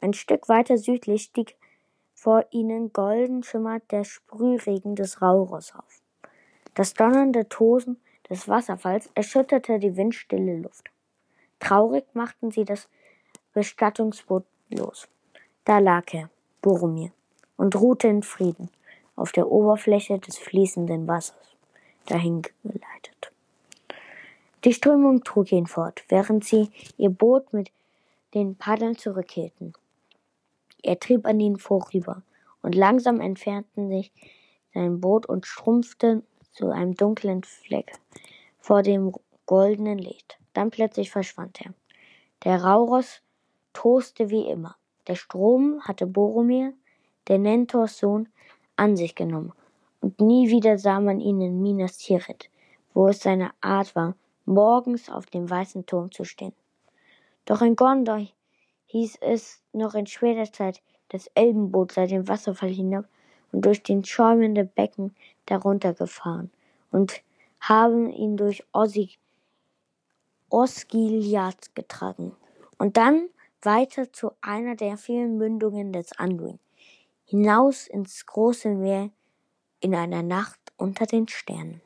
Ein 0.00 0.12
Stück 0.12 0.48
weiter 0.48 0.76
südlich 0.76 1.22
stieg 1.22 1.56
vor 2.14 2.44
ihnen 2.50 2.92
golden 2.92 3.42
schimmert 3.42 3.90
der 3.90 4.04
Sprühregen 4.04 4.94
des 4.94 5.22
Rauros 5.22 5.74
auf. 5.74 6.02
Das 6.74 6.92
donnernde 6.92 7.48
Tosen 7.48 7.98
des 8.28 8.46
Wasserfalls 8.46 9.10
erschütterte 9.14 9.78
die 9.78 9.96
windstille 9.96 10.58
Luft. 10.58 10.90
Traurig 11.60 12.04
machten 12.14 12.50
sie 12.50 12.64
das 12.64 12.88
Bestattungsboot 13.52 14.44
los. 14.70 15.08
Da 15.64 15.78
lag 15.78 16.12
er, 16.12 16.30
Boromir, 16.62 17.12
und 17.56 17.76
ruhte 17.76 18.08
in 18.08 18.22
Frieden 18.22 18.70
auf 19.14 19.32
der 19.32 19.50
Oberfläche 19.50 20.18
des 20.18 20.38
fließenden 20.38 21.06
Wassers 21.06 21.56
dahin 22.06 22.42
geleitet. 22.64 23.32
Die 24.64 24.74
Strömung 24.74 25.22
trug 25.22 25.52
ihn 25.52 25.66
fort, 25.66 26.04
während 26.08 26.44
sie 26.44 26.70
ihr 26.96 27.10
Boot 27.10 27.52
mit 27.52 27.70
den 28.34 28.56
Paddeln 28.56 28.96
zurückhielten. 28.96 29.74
Er 30.82 30.98
trieb 30.98 31.26
an 31.26 31.40
ihnen 31.40 31.58
vorüber, 31.58 32.22
und 32.62 32.74
langsam 32.74 33.20
entfernten 33.20 33.88
sich 33.88 34.12
sein 34.74 35.00
Boot 35.00 35.26
und 35.26 35.46
schrumpfte 35.46 36.22
zu 36.52 36.70
einem 36.70 36.94
dunklen 36.94 37.42
Fleck 37.42 37.92
vor 38.58 38.82
dem 38.82 39.12
goldenen 39.46 39.98
Licht. 39.98 40.39
Dann 40.52 40.70
plötzlich 40.70 41.10
verschwand 41.10 41.60
er. 41.60 41.72
Der 42.44 42.62
Rauros 42.62 43.22
toste 43.72 44.30
wie 44.30 44.48
immer. 44.48 44.76
Der 45.06 45.14
Strom 45.14 45.80
hatte 45.82 46.06
Boromir, 46.06 46.72
der 47.28 47.38
Nentors 47.38 47.98
Sohn, 47.98 48.28
an 48.76 48.96
sich 48.96 49.14
genommen 49.14 49.52
und 50.00 50.20
nie 50.20 50.50
wieder 50.50 50.78
sah 50.78 51.00
man 51.00 51.20
ihn 51.20 51.40
in 51.40 51.62
Minas 51.62 51.98
Tirith, 51.98 52.50
wo 52.94 53.08
es 53.08 53.20
seine 53.20 53.50
Art 53.60 53.94
war, 53.94 54.14
morgens 54.46 55.10
auf 55.10 55.26
dem 55.26 55.48
weißen 55.48 55.86
Turm 55.86 56.10
zu 56.10 56.24
stehen. 56.24 56.54
Doch 57.44 57.62
in 57.62 57.76
Gondor 57.76 58.26
hieß 58.86 59.18
es 59.20 59.62
noch 59.72 59.94
in 59.94 60.06
später 60.06 60.50
Zeit, 60.52 60.82
das 61.08 61.26
Elbenboot 61.34 61.92
sei 61.92 62.06
den 62.06 62.28
Wasserfall 62.28 62.70
hinab 62.70 63.06
und 63.52 63.64
durch 63.64 63.82
den 63.82 64.04
schäumenden 64.04 64.68
Becken 64.68 65.14
darunter 65.46 65.92
gefahren 65.92 66.50
und 66.90 67.22
haben 67.60 68.10
ihn 68.10 68.36
durch 68.36 68.64
Ossi 68.72 69.10
Osgiliath 70.50 71.74
getragen 71.74 72.36
und 72.78 72.96
dann 72.96 73.28
weiter 73.62 74.12
zu 74.12 74.32
einer 74.40 74.76
der 74.76 74.96
vielen 74.96 75.36
Mündungen 75.36 75.92
des 75.92 76.12
Anduin, 76.18 76.58
hinaus 77.24 77.86
ins 77.86 78.26
große 78.26 78.70
Meer 78.70 79.10
in 79.80 79.94
einer 79.94 80.22
Nacht 80.22 80.60
unter 80.76 81.06
den 81.06 81.28
Sternen. 81.28 81.80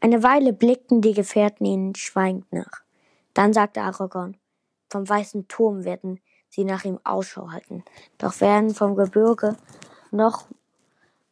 Eine 0.00 0.22
Weile 0.22 0.52
blickten 0.52 1.00
die 1.00 1.14
Gefährten 1.14 1.66
ihnen 1.66 1.94
schweigend 1.94 2.52
nach. 2.52 2.82
Dann 3.34 3.52
sagte 3.52 3.82
Aragorn, 3.82 4.36
vom 4.88 5.08
weißen 5.08 5.48
Turm 5.48 5.84
werden 5.84 6.20
sie 6.48 6.64
nach 6.64 6.84
ihm 6.84 7.00
Ausschau 7.04 7.50
halten, 7.50 7.84
doch 8.18 8.40
werden 8.40 8.74
vom 8.74 8.94
Gebirge 8.94 9.56
noch 10.10 10.46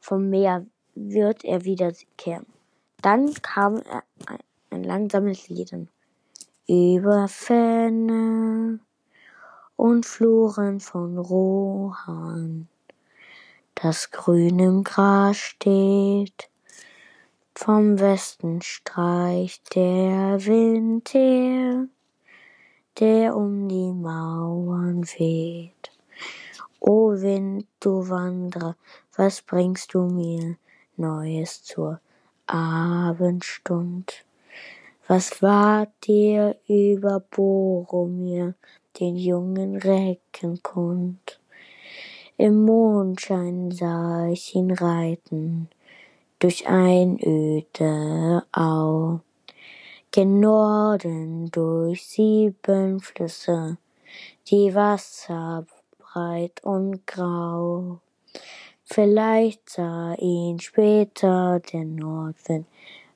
vom 0.00 0.28
Meer 0.28 0.66
wird 0.94 1.44
er 1.44 1.64
wiederkehren. 1.64 2.46
Dann 3.00 3.32
kam 3.34 3.82
ein 4.70 4.84
langsames 4.84 5.48
Lieden. 5.48 5.90
Über 6.66 7.28
Fenne 7.28 8.80
und 9.76 10.06
Fluren 10.06 10.80
von 10.80 11.18
Rohan 11.18 12.68
das 13.74 14.10
grün 14.10 14.58
im 14.60 14.82
Gras 14.82 15.36
steht. 15.36 16.48
Vom 17.54 18.00
Westen 18.00 18.62
streicht 18.62 19.74
der 19.74 20.44
Wind 20.44 21.12
her, 21.12 21.86
der 22.98 23.36
um 23.36 23.68
die 23.68 23.92
Mauern 23.92 25.04
weht. 25.18 25.92
O 26.80 27.10
Wind, 27.12 27.66
du 27.80 28.08
Wanderer, 28.08 28.76
was 29.16 29.42
bringst 29.42 29.92
du 29.92 30.02
mir 30.02 30.56
Neues 30.96 31.62
zur 31.62 32.00
Abendstund? 32.46 34.24
Was 35.06 35.42
ward 35.42 35.90
dir 36.06 36.56
über 36.66 37.20
Boromir, 37.20 38.54
den 38.98 39.16
jungen 39.16 39.76
Recken 39.76 40.62
kund? 40.62 41.38
Im 42.38 42.64
Mondschein 42.64 43.70
sah 43.70 44.28
ich 44.28 44.54
ihn 44.54 44.70
reiten 44.70 45.68
durch 46.38 46.66
einöde 46.66 48.44
Au, 48.50 49.20
gen 50.10 50.40
Norden 50.40 51.50
durch 51.50 52.06
sieben 52.06 52.98
Flüsse, 52.98 53.76
die 54.46 54.74
Wasser 54.74 55.66
breit 55.98 56.64
und 56.64 57.06
grau. 57.06 58.00
Vielleicht 58.84 59.68
sah 59.68 60.14
ihn 60.14 60.58
später 60.60 61.60
der 61.60 61.84
Nordwind, 61.84 62.66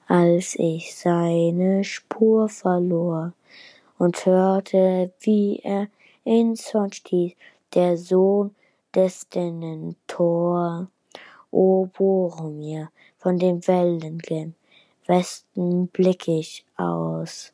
als 0.09 0.55
ich 0.59 0.97
seine 0.97 1.85
Spur 1.85 2.49
verlor 2.49 3.35
und 3.99 4.25
hörte, 4.25 5.13
wie 5.21 5.61
er 5.63 5.89
ins 6.25 6.73
Horn 6.73 6.93
stieß, 6.93 7.35
der 7.75 7.99
Sohn 7.99 8.55
des 8.95 9.29
Denentor. 9.29 10.89
O 11.51 11.87
Boromir, 11.87 12.91
von 13.19 13.39
den 13.39 13.67
Wellen 13.67 14.19
gen 14.19 14.55
Westen 15.07 15.89
blick 15.89 16.29
ich 16.29 16.67
aus, 16.77 17.53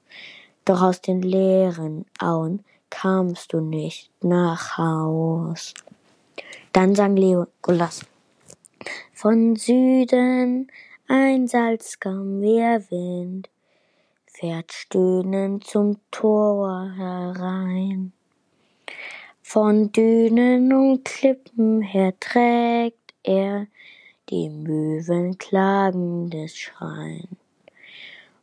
doch 0.64 0.82
aus 0.82 1.00
den 1.00 1.22
leeren 1.22 2.04
Auen 2.18 2.64
kamst 2.90 3.52
du 3.52 3.60
nicht 3.60 4.10
nach 4.20 4.76
Haus. 4.78 5.74
Dann 6.72 6.94
sang 6.96 7.16
Legolas. 7.16 8.04
Von 9.12 9.54
Süden 9.54 10.68
ein 11.06 11.46
Salzkamm 11.48 12.40
Wind 12.40 13.50
fährt 14.26 14.72
stöhnend 14.72 15.64
zum 15.64 15.98
Tor 16.10 16.90
herein. 16.96 18.12
Von 19.42 19.92
Dünen 19.92 20.72
und 20.72 21.04
Klippen 21.04 21.82
her 21.82 22.14
trägt 22.18 23.14
er 23.22 23.66
die 24.30 24.48
Möwen 24.48 25.36
klagendes 25.36 26.56
Schrein. 26.56 27.28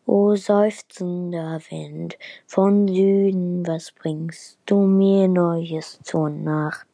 O 0.06 0.36
seufzender 0.36 1.60
Wind 1.70 2.18
von 2.46 2.88
Süden, 2.88 3.66
was 3.66 3.92
bringst 3.92 4.60
du 4.68 4.82
mir 4.82 5.28
Neues 5.28 6.00
zur 6.04 6.30
Nacht? 6.30 6.88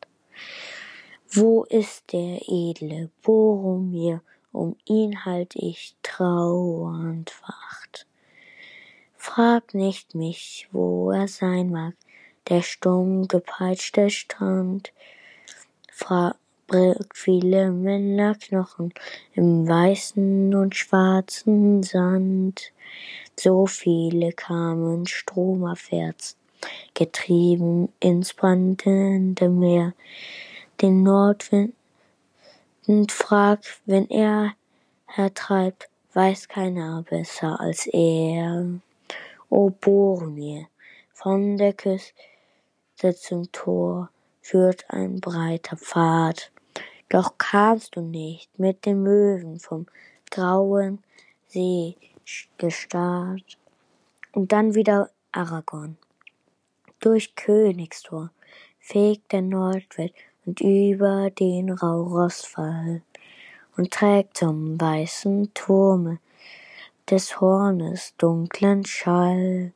Wo 1.29 1.63
ist 1.65 2.13
der 2.13 2.39
edle 2.47 3.09
Boromir? 3.21 4.21
Um 4.57 4.75
ihn 4.85 5.23
halt 5.23 5.55
ich 5.55 5.95
trauernd 6.01 7.31
Wacht. 7.43 8.07
Frag 9.15 9.75
nicht 9.75 10.15
mich, 10.15 10.67
wo 10.71 11.11
er 11.11 11.27
sein 11.27 11.69
mag, 11.69 11.93
der 12.49 12.63
stumm 12.63 13.27
gepeitschte 13.27 14.09
Strand. 14.09 14.93
Frag 15.91 16.37
viele 17.13 17.69
Männerknochen 17.69 18.95
im 19.35 19.67
weißen 19.67 20.55
und 20.55 20.75
schwarzen 20.75 21.83
Sand. 21.83 22.73
So 23.39 23.67
viele 23.67 24.31
kamen 24.31 25.05
stromabwärts, 25.05 26.35
getrieben 26.95 27.89
ins 27.99 28.33
brandende 28.33 29.49
Meer. 29.49 29.93
Den 30.81 31.03
Nordwind 31.03 31.75
fragt, 33.11 33.81
wenn 33.85 34.09
er 34.09 34.53
hertreibt, 35.07 35.89
weiß 36.13 36.47
keiner 36.47 37.03
besser 37.03 37.59
als 37.59 37.85
er. 37.87 38.79
O 39.49 39.69
Boromir, 39.69 40.67
von 41.13 41.57
der 41.57 41.73
Küste 41.73 42.13
zum 43.15 43.51
Tor 43.51 44.09
führt 44.41 44.85
ein 44.89 45.19
breiter 45.19 45.75
Pfad. 45.75 46.51
Doch 47.09 47.37
kamst 47.37 47.97
du 47.97 48.01
nicht 48.01 48.57
mit 48.57 48.85
den 48.85 49.03
Möwen 49.03 49.59
vom 49.59 49.87
grauen 50.31 51.03
See 51.47 51.95
gestarrt. 52.57 53.57
Und 54.31 54.51
dann 54.53 54.75
wieder 54.75 55.09
Aragorn. 55.33 55.97
Durch 56.99 57.35
Königstor 57.35 58.31
fegt 58.79 59.33
der 59.33 59.41
Nordwind 59.41 60.13
und 60.47 60.61
über 60.61 61.29
den 61.29 61.69
Raurossfall 61.69 63.01
und 63.75 63.91
trägt 63.91 64.37
zum 64.37 64.79
weißen 64.79 65.53
Turme 65.53 66.19
des 67.09 67.41
Hornes 67.41 68.15
dunklen 68.17 68.85
Schall. 68.85 69.73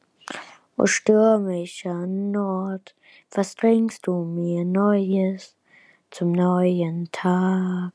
O 0.77 0.85
stürmischer 0.85 2.07
Nord, 2.07 2.95
was 3.31 3.53
bringst 3.53 4.07
du 4.07 4.23
mir 4.23 4.63
Neues 4.63 5.55
zum 6.09 6.31
neuen 6.31 7.09
Tag? 7.11 7.93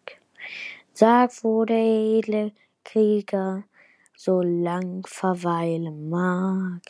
Sag, 0.93 1.33
wo 1.43 1.65
der 1.65 1.79
edle 1.79 2.53
Krieger 2.85 3.65
so 4.15 4.43
lang 4.43 5.07
verweilen 5.07 6.11
mag. 6.11 6.83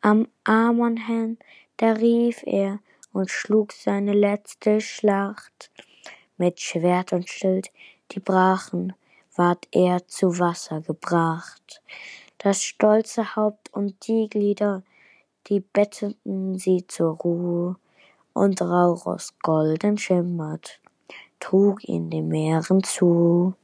Am 0.00 0.26
Ammonhen, 0.42 1.38
da 1.76 1.92
rief 1.92 2.42
er 2.46 2.80
und 3.14 3.30
schlug 3.30 3.72
seine 3.72 4.12
letzte 4.12 4.80
Schlacht. 4.80 5.70
Mit 6.36 6.60
Schwert 6.60 7.12
und 7.12 7.30
Schild, 7.30 7.70
die 8.10 8.20
brachen, 8.20 8.92
ward 9.36 9.68
er 9.70 10.06
zu 10.08 10.38
Wasser 10.38 10.80
gebracht. 10.80 11.80
Das 12.38 12.62
stolze 12.62 13.36
Haupt 13.36 13.72
und 13.72 14.06
die 14.08 14.28
Glieder, 14.28 14.82
die 15.46 15.60
betteten 15.60 16.58
sie 16.58 16.86
zur 16.86 17.16
Ruhe, 17.16 17.76
und 18.32 18.60
Rauros 18.60 19.32
golden 19.42 19.96
schimmert, 19.96 20.80
trug 21.38 21.84
ihn 21.88 22.10
den 22.10 22.26
Meeren 22.26 22.82
zu. 22.82 23.54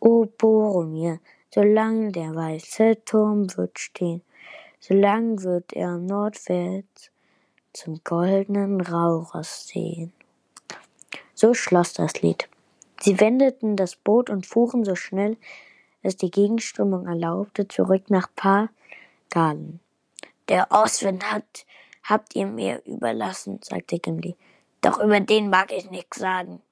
O 0.00 0.26
Boromir, 0.36 1.20
solang 1.54 2.10
der 2.10 2.34
weiße 2.34 3.04
Turm 3.04 3.56
wird 3.56 3.78
stehen, 3.78 4.22
solang 4.80 5.40
wird 5.44 5.72
er 5.74 5.96
nordwärts 5.96 7.12
zum 7.72 8.00
goldenen 8.04 8.80
Rauros 8.80 9.66
sehen. 9.66 10.12
So 11.34 11.54
schloss 11.54 11.92
das 11.92 12.22
Lied. 12.22 12.48
Sie 13.00 13.20
wendeten 13.20 13.76
das 13.76 13.96
Boot 13.96 14.28
und 14.28 14.46
fuhren 14.46 14.84
so 14.84 14.94
schnell 14.94 15.36
es 16.02 16.16
die 16.16 16.30
Gegenströmung 16.30 17.06
erlaubte, 17.06 17.68
zurück 17.68 18.10
nach 18.10 18.28
Paar 18.34 18.70
Galen. 19.28 19.80
Der 20.48 20.68
Ostwind 20.70 21.30
hat, 21.30 21.66
habt 22.02 22.34
ihr 22.34 22.46
mir 22.46 22.82
überlassen, 22.86 23.60
sagte 23.62 23.98
Gimli. 23.98 24.36
Doch 24.80 24.98
über 24.98 25.20
den 25.20 25.50
mag 25.50 25.72
ich 25.72 25.90
nichts 25.90 26.18
sagen. 26.18 26.62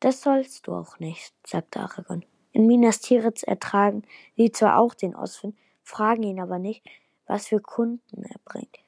Das 0.00 0.20
sollst 0.20 0.66
du 0.66 0.74
auch 0.74 0.98
nicht, 0.98 1.32
sagte 1.46 1.80
Aragorn. 1.80 2.24
In 2.50 2.66
Minas 2.66 3.00
Tirith 3.00 3.44
ertragen 3.44 4.02
sie 4.36 4.50
zwar 4.50 4.78
auch 4.78 4.94
den 4.94 5.14
Ostwind, 5.14 5.56
fragen 5.82 6.24
ihn 6.24 6.40
aber 6.40 6.58
nicht, 6.58 6.84
was 7.26 7.46
für 7.46 7.60
Kunden 7.60 8.24
er 8.24 8.40
bringt. 8.44 8.78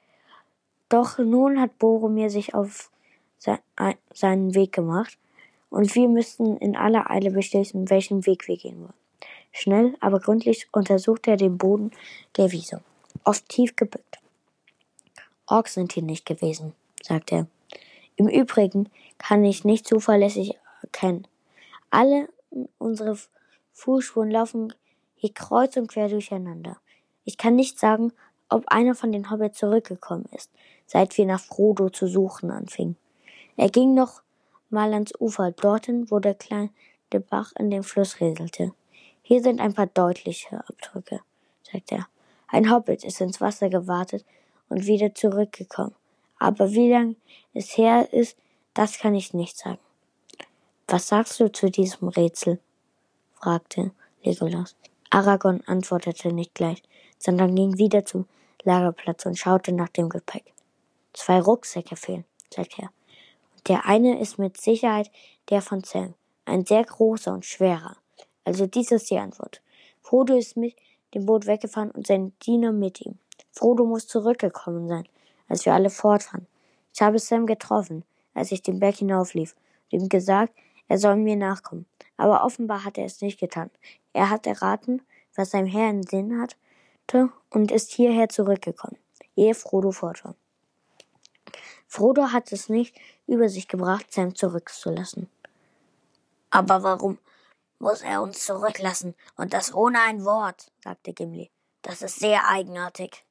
Doch 0.89 1.17
nun 1.17 1.59
hat 1.59 1.77
Boromir 1.79 2.29
sich 2.29 2.53
auf 2.53 2.91
seinen 4.13 4.55
Weg 4.55 4.71
gemacht 4.71 5.17
und 5.69 5.93
wir 5.95 6.07
müssen 6.07 6.57
in 6.57 6.75
aller 6.75 7.09
Eile 7.09 7.31
beschließen, 7.31 7.89
welchen 7.89 8.25
Weg 8.25 8.47
wir 8.47 8.57
gehen 8.57 8.81
wollen. 8.81 8.93
Schnell, 9.51 9.95
aber 9.99 10.19
gründlich 10.19 10.67
untersuchte 10.71 11.31
er 11.31 11.37
den 11.37 11.57
Boden 11.57 11.91
der 12.37 12.51
Wiese 12.51 12.81
oft 13.23 13.47
tief 13.49 13.75
gebückt. 13.75 14.19
Orks 15.47 15.75
sind 15.75 15.93
hier 15.93 16.03
nicht 16.03 16.25
gewesen, 16.25 16.73
sagte 17.01 17.35
er. 17.35 17.47
Im 18.15 18.27
Übrigen 18.27 18.89
kann 19.17 19.43
ich 19.43 19.65
nicht 19.65 19.87
zuverlässig 19.87 20.57
erkennen. 20.81 21.27
Alle 21.89 22.29
unsere 22.77 23.17
Fußspuren 23.73 24.31
laufen 24.31 24.73
hier 25.15 25.33
kreuz 25.33 25.75
und 25.77 25.87
quer 25.87 26.09
durcheinander. 26.09 26.77
Ich 27.25 27.37
kann 27.37 27.55
nicht 27.55 27.79
sagen, 27.79 28.13
ob 28.49 28.67
einer 28.67 28.95
von 28.95 29.11
den 29.11 29.29
Hobbits 29.29 29.57
zurückgekommen 29.57 30.25
ist, 30.31 30.51
seit 30.85 31.17
wir 31.17 31.25
nach 31.25 31.39
Frodo 31.39 31.89
zu 31.89 32.07
suchen 32.07 32.51
anfingen. 32.51 32.97
Er 33.57 33.69
ging 33.69 33.93
noch 33.93 34.21
mal 34.69 34.93
ans 34.93 35.13
Ufer, 35.19 35.51
dorthin, 35.51 36.09
wo 36.11 36.19
der 36.19 36.35
kleine 36.35 36.69
Bach 37.29 37.53
in 37.57 37.69
den 37.69 37.83
Fluss 37.83 38.19
rieselte. 38.19 38.73
Hier 39.21 39.41
sind 39.41 39.61
ein 39.61 39.73
paar 39.73 39.87
deutliche 39.87 40.59
Abdrücke, 40.67 41.21
sagte 41.63 41.95
er. 41.95 42.07
Ein 42.47 42.69
Hobbit 42.71 43.03
ist 43.03 43.21
ins 43.21 43.41
Wasser 43.41 43.69
gewartet 43.69 44.25
und 44.69 44.85
wieder 44.85 45.15
zurückgekommen. 45.15 45.95
Aber 46.37 46.71
wie 46.71 46.91
lang 46.91 47.15
es 47.53 47.77
her 47.77 48.11
ist, 48.13 48.37
das 48.73 48.99
kann 48.99 49.15
ich 49.15 49.33
nicht 49.33 49.57
sagen. 49.57 49.79
Was 50.87 51.07
sagst 51.07 51.39
du 51.39 51.51
zu 51.51 51.71
diesem 51.71 52.09
Rätsel? 52.09 52.59
fragte 53.33 53.91
Legolas. 54.23 54.75
Aragorn 55.09 55.61
antwortete 55.65 56.33
nicht 56.33 56.53
gleich, 56.53 56.83
sondern 57.17 57.55
ging 57.55 57.77
wieder 57.77 58.05
zum 58.05 58.27
Lagerplatz 58.63 59.25
und 59.25 59.37
schaute 59.37 59.71
nach 59.71 59.89
dem 59.89 60.09
Gepäck. 60.09 60.54
Zwei 61.15 61.39
Rucksäcke 61.39 61.95
fehlen, 61.95 62.25
sagte 62.53 62.83
er. 62.83 62.89
Und 63.55 63.69
Der 63.69 63.85
eine 63.85 64.19
ist 64.19 64.37
mit 64.37 64.59
Sicherheit 64.59 65.09
der 65.49 65.61
von 65.61 65.83
Sam, 65.83 66.13
ein 66.43 66.65
sehr 66.65 66.83
großer 66.83 67.33
und 67.33 67.45
schwerer. 67.45 67.97
Also 68.43 68.67
dies 68.67 68.91
ist 68.91 69.09
die 69.09 69.17
Antwort. 69.17 69.61
Frodo 70.01 70.35
ist 70.35 70.57
mit 70.57 70.75
dem 71.13 71.25
Boot 71.25 71.47
weggefahren 71.47 71.91
und 71.91 72.05
sein 72.05 72.33
Diener 72.45 72.71
mit 72.71 73.01
ihm. 73.01 73.17
Frodo 73.51 73.85
muss 73.85 74.07
zurückgekommen 74.07 74.87
sein, 74.87 75.07
als 75.47 75.65
wir 75.65 75.73
alle 75.73 75.89
fortfahren. 75.89 76.47
Ich 76.93 77.01
habe 77.01 77.17
Sam 77.17 77.45
getroffen, 77.47 78.03
als 78.33 78.51
ich 78.51 78.61
den 78.61 78.79
Berg 78.79 78.97
hinauflief, 78.97 79.55
und 79.85 80.01
ihm 80.01 80.09
gesagt, 80.09 80.53
er 80.87 80.97
soll 80.97 81.15
mir 81.15 81.37
nachkommen. 81.37 81.85
Aber 82.17 82.43
offenbar 82.43 82.83
hat 82.83 82.97
er 82.97 83.05
es 83.05 83.21
nicht 83.21 83.39
getan. 83.39 83.71
Er 84.13 84.29
hat 84.29 84.45
erraten, 84.45 85.01
was 85.35 85.51
sein 85.51 85.65
Herr 85.65 85.89
im 85.89 86.03
Sinn 86.03 86.41
hatte, 86.41 87.29
und 87.49 87.71
ist 87.71 87.91
hierher 87.91 88.29
zurückgekommen, 88.29 88.97
ehe 89.35 89.53
Frodo 89.55 89.91
fort 89.91 90.25
war. 90.25 90.35
Frodo 91.95 92.33
hat 92.33 92.51
es 92.51 92.67
nicht 92.67 92.93
über 93.25 93.47
sich 93.47 93.69
gebracht, 93.69 94.11
Sam 94.11 94.35
zurückzulassen. 94.35 95.29
Aber 96.49 96.83
warum 96.83 97.19
muss 97.79 98.01
er 98.01 98.21
uns 98.21 98.45
zurücklassen, 98.45 99.15
und 99.37 99.53
das 99.53 99.73
ohne 99.73 100.01
ein 100.01 100.25
Wort, 100.25 100.73
sagte 100.83 101.13
Gimli. 101.13 101.51
Das 101.83 102.01
ist 102.01 102.19
sehr 102.19 102.49
eigenartig. 102.49 103.23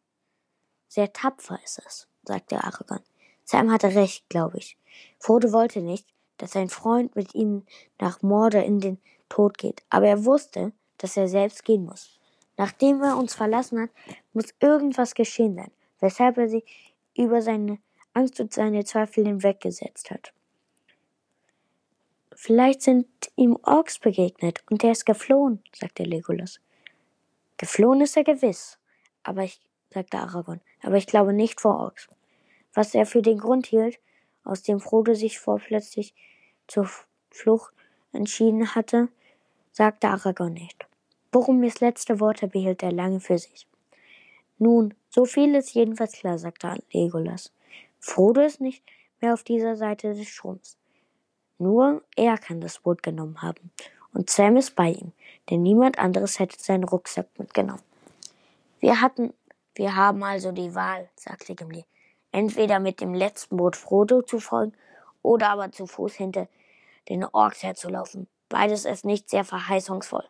Sehr 0.88 1.12
tapfer 1.12 1.58
ist 1.62 1.82
es, 1.84 2.08
sagte 2.22 2.64
Aragorn. 2.64 3.02
Sam 3.44 3.70
hatte 3.70 3.94
recht, 3.94 4.30
glaube 4.30 4.56
ich. 4.56 4.78
Frodo 5.18 5.52
wollte 5.52 5.82
nicht, 5.82 6.06
dass 6.38 6.52
sein 6.52 6.70
Freund 6.70 7.14
mit 7.16 7.34
ihm 7.34 7.66
nach 8.00 8.22
Mordor 8.22 8.62
in 8.62 8.80
den 8.80 8.98
Tod 9.28 9.58
geht, 9.58 9.82
aber 9.90 10.06
er 10.06 10.24
wusste, 10.24 10.72
dass 10.96 11.18
er 11.18 11.28
selbst 11.28 11.66
gehen 11.66 11.84
muss. 11.84 12.18
Nachdem 12.56 13.02
er 13.02 13.18
uns 13.18 13.34
verlassen 13.34 13.78
hat, 13.78 13.90
muss 14.32 14.54
irgendwas 14.58 15.14
geschehen 15.14 15.54
sein, 15.54 15.70
weshalb 16.00 16.38
er 16.38 16.48
sich 16.48 16.64
über 17.14 17.42
seine 17.42 17.78
Angst 18.14 18.40
und 18.40 18.52
seine 18.52 18.84
Zweifel 18.84 19.26
hinweggesetzt 19.26 20.10
hat. 20.10 20.32
Vielleicht 22.34 22.82
sind 22.82 23.06
ihm 23.36 23.58
Orks 23.62 23.98
begegnet 23.98 24.64
und 24.70 24.82
er 24.82 24.92
ist 24.92 25.06
geflohen, 25.06 25.62
sagte 25.72 26.02
Legolas. 26.02 26.60
Geflohen 27.56 28.00
ist 28.00 28.16
er 28.16 28.24
gewiss, 28.24 28.78
aber 29.22 29.42
ich, 29.44 29.60
sagte 29.90 30.18
Aragorn, 30.18 30.60
aber 30.82 30.96
ich 30.96 31.06
glaube 31.06 31.32
nicht 31.32 31.60
vor 31.60 31.76
Orks. 31.76 32.08
Was 32.72 32.94
er 32.94 33.06
für 33.06 33.22
den 33.22 33.38
Grund 33.38 33.66
hielt, 33.66 33.98
aus 34.42 34.62
dem 34.62 34.80
Frodo 34.80 35.14
sich 35.14 35.38
vorplötzlich 35.38 36.14
zur 36.66 36.88
Flucht 37.30 37.72
entschieden 38.12 38.74
hatte, 38.74 39.08
sagte 39.72 40.08
Aragorn 40.08 40.54
nicht. 40.54 40.86
Boromirs 41.30 41.80
letzte 41.80 42.20
Worte 42.20 42.48
behielt 42.48 42.82
er 42.82 42.92
lange 42.92 43.20
für 43.20 43.38
sich. 43.38 43.66
Nun, 44.58 44.94
so 45.10 45.24
viel 45.24 45.54
ist 45.54 45.74
jedenfalls 45.74 46.12
klar, 46.12 46.38
sagte 46.38 46.80
Legolas. 46.92 47.52
Frodo 48.06 48.42
ist 48.42 48.60
nicht 48.60 48.84
mehr 49.22 49.32
auf 49.32 49.44
dieser 49.44 49.76
Seite 49.76 50.14
des 50.14 50.28
Stroms. 50.28 50.76
Nur 51.56 52.02
er 52.16 52.36
kann 52.36 52.60
das 52.60 52.80
Boot 52.80 53.02
genommen 53.02 53.40
haben. 53.40 53.70
Und 54.12 54.28
Sam 54.28 54.58
ist 54.58 54.76
bei 54.76 54.90
ihm, 54.90 55.12
denn 55.48 55.62
niemand 55.62 55.98
anderes 55.98 56.38
hätte 56.38 56.62
seinen 56.62 56.84
Rucksack 56.84 57.26
mitgenommen. 57.38 57.82
Wir 58.78 59.00
hatten, 59.00 59.32
wir 59.74 59.96
haben 59.96 60.22
also 60.22 60.52
die 60.52 60.74
Wahl, 60.74 61.08
sagte 61.16 61.54
Gimli. 61.54 61.86
Entweder 62.30 62.78
mit 62.78 63.00
dem 63.00 63.14
letzten 63.14 63.56
Boot 63.56 63.74
Frodo 63.74 64.20
zu 64.20 64.38
folgen 64.38 64.74
oder 65.22 65.48
aber 65.48 65.72
zu 65.72 65.86
Fuß 65.86 66.12
hinter 66.12 66.46
den 67.08 67.24
Orks 67.24 67.62
herzulaufen. 67.62 68.28
Beides 68.50 68.84
ist 68.84 69.06
nicht 69.06 69.30
sehr 69.30 69.44
verheißungsvoll 69.44 70.28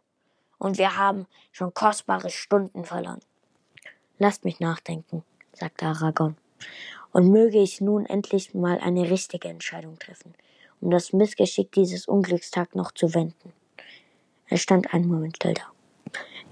und 0.59 0.79
wir 0.79 0.97
haben 0.97 1.27
schon 1.51 1.75
kostbare 1.75 2.31
Stunden 2.31 2.85
verloren. 2.85 3.21
Lasst 4.19 4.45
mich 4.45 4.61
nachdenken, 4.61 5.25
sagte 5.53 5.87
Aragorn, 5.87 6.37
und 7.15 7.31
möge 7.31 7.59
ich 7.59 7.81
nun 7.81 8.05
endlich 8.05 8.55
mal 8.55 8.79
eine 8.81 9.09
richtige 9.09 9.49
Entscheidung 9.49 9.99
treffen, 9.99 10.35
um 10.81 10.91
das 10.91 11.13
Missgeschick 11.13 11.71
dieses 11.73 12.07
Unglückstag 12.07 12.75
noch 12.75 12.93
zu 12.93 13.15
wenden. 13.15 13.53
Er 14.49 14.59
stand 14.59 14.93
einen 14.93 15.07
Moment 15.07 15.37
still 15.37 15.55
da. 15.55 15.63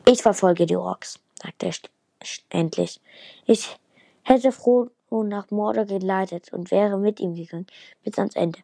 Ich 0.06 0.22
verfolge 0.22 0.64
die 0.64 0.76
Orks, 0.76 1.18
sagte 1.42 1.66
er 1.66 1.74
endlich. 2.48 3.00
Ich 3.44 3.76
hätte 4.22 4.52
Frodo 4.52 4.92
nach 5.10 5.50
Mordor 5.50 5.84
geleitet 5.84 6.52
und 6.52 6.70
wäre 6.70 6.96
mit 6.96 7.18
ihm 7.18 7.34
gegangen 7.34 7.66
bis 8.04 8.16
ans 8.16 8.36
Ende. 8.36 8.60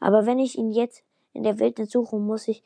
Aber 0.00 0.24
wenn 0.24 0.38
ich 0.38 0.56
ihn 0.56 0.72
jetzt 0.72 1.04
in 1.34 1.42
der 1.42 1.58
Wildnis 1.58 1.90
suche, 1.90 2.16
muss 2.16 2.48
ich 2.48 2.62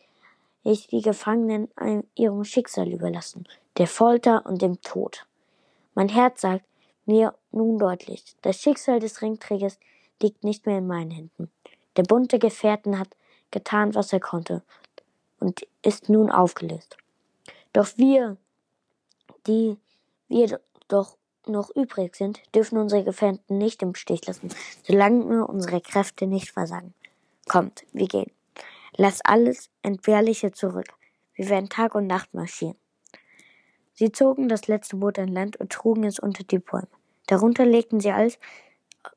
ich 0.63 0.89
die 0.89 1.01
Gefangenen 1.01 1.69
ihrem 2.17 2.43
Schicksal 2.43 2.89
überlassen, 2.89 3.47
der 3.79 3.87
Folter 3.87 4.45
und 4.47 4.63
dem 4.63 4.81
Tod. 4.81 5.25
Mein 5.95 6.09
Herz 6.09 6.41
sagt 6.41 6.65
mir 7.05 7.35
nun 7.57 7.79
deutlich, 7.79 8.25
das 8.43 8.61
Schicksal 8.61 9.01
des 9.01 9.23
Ringträgers 9.23 9.79
liegt 10.23 10.45
nicht 10.45 10.67
mehr 10.67 10.79
in 10.79 10.87
meinen 10.87 11.11
Händen. 11.11 11.51
Der 11.97 12.03
bunte 12.05 12.39
Gefährten 12.39 12.99
hat 12.99 13.09
getan, 13.51 13.95
was 13.95 14.13
er 14.13 14.21
konnte 14.21 14.63
und 15.41 15.67
ist 15.83 16.09
nun 16.09 16.31
aufgelöst. 16.31 16.97
Doch 17.73 17.89
wir, 17.97 18.37
die 19.47 19.77
wir 20.29 20.61
doch 20.89 21.17
noch 21.47 21.71
übrig 21.75 22.17
sind, 22.17 22.41
dürfen 22.55 22.79
unsere 22.79 23.05
Gefährten 23.05 23.59
nicht 23.59 23.83
im 23.83 23.95
Stich 23.95 24.27
lassen, 24.27 24.49
solange 24.83 25.47
unsere 25.47 25.81
Kräfte 25.81 26.27
nicht 26.27 26.51
versagen. 26.51 26.95
Kommt, 27.49 27.85
wir 27.93 28.09
gehen. 28.09 28.31
Lass 28.97 29.21
alles 29.25 29.71
Entbehrliche 29.83 30.53
zurück. 30.53 30.89
Wir 31.35 31.49
werden 31.49 31.69
Tag 31.69 31.95
und 31.95 32.07
Nacht 32.07 32.35
marschieren. 32.35 32.77
Sie 33.95 34.11
zogen 34.11 34.49
das 34.49 34.69
letzte 34.69 34.97
Boot 34.97 35.19
an 35.19 35.29
Land 35.29 35.57
und 35.59 35.71
trugen 35.71 36.05
es 36.05 36.19
unter 36.19 36.45
die 36.45 36.59
Bäume. 36.59 36.89
Darunter 37.27 37.65
legten 37.65 38.01
sie 38.01 38.11
alles 38.11 38.39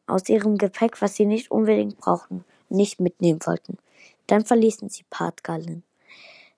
aus 0.07 0.29
ihrem 0.29 0.57
Gepäck, 0.57 1.01
was 1.01 1.15
sie 1.15 1.25
nicht 1.25 1.51
unbedingt 1.51 1.97
brauchten, 1.97 2.43
nicht 2.69 2.99
mitnehmen 2.99 3.39
wollten. 3.45 3.77
Dann 4.27 4.45
verließen 4.45 4.89
sie 4.89 5.03
Partgallen. 5.09 5.83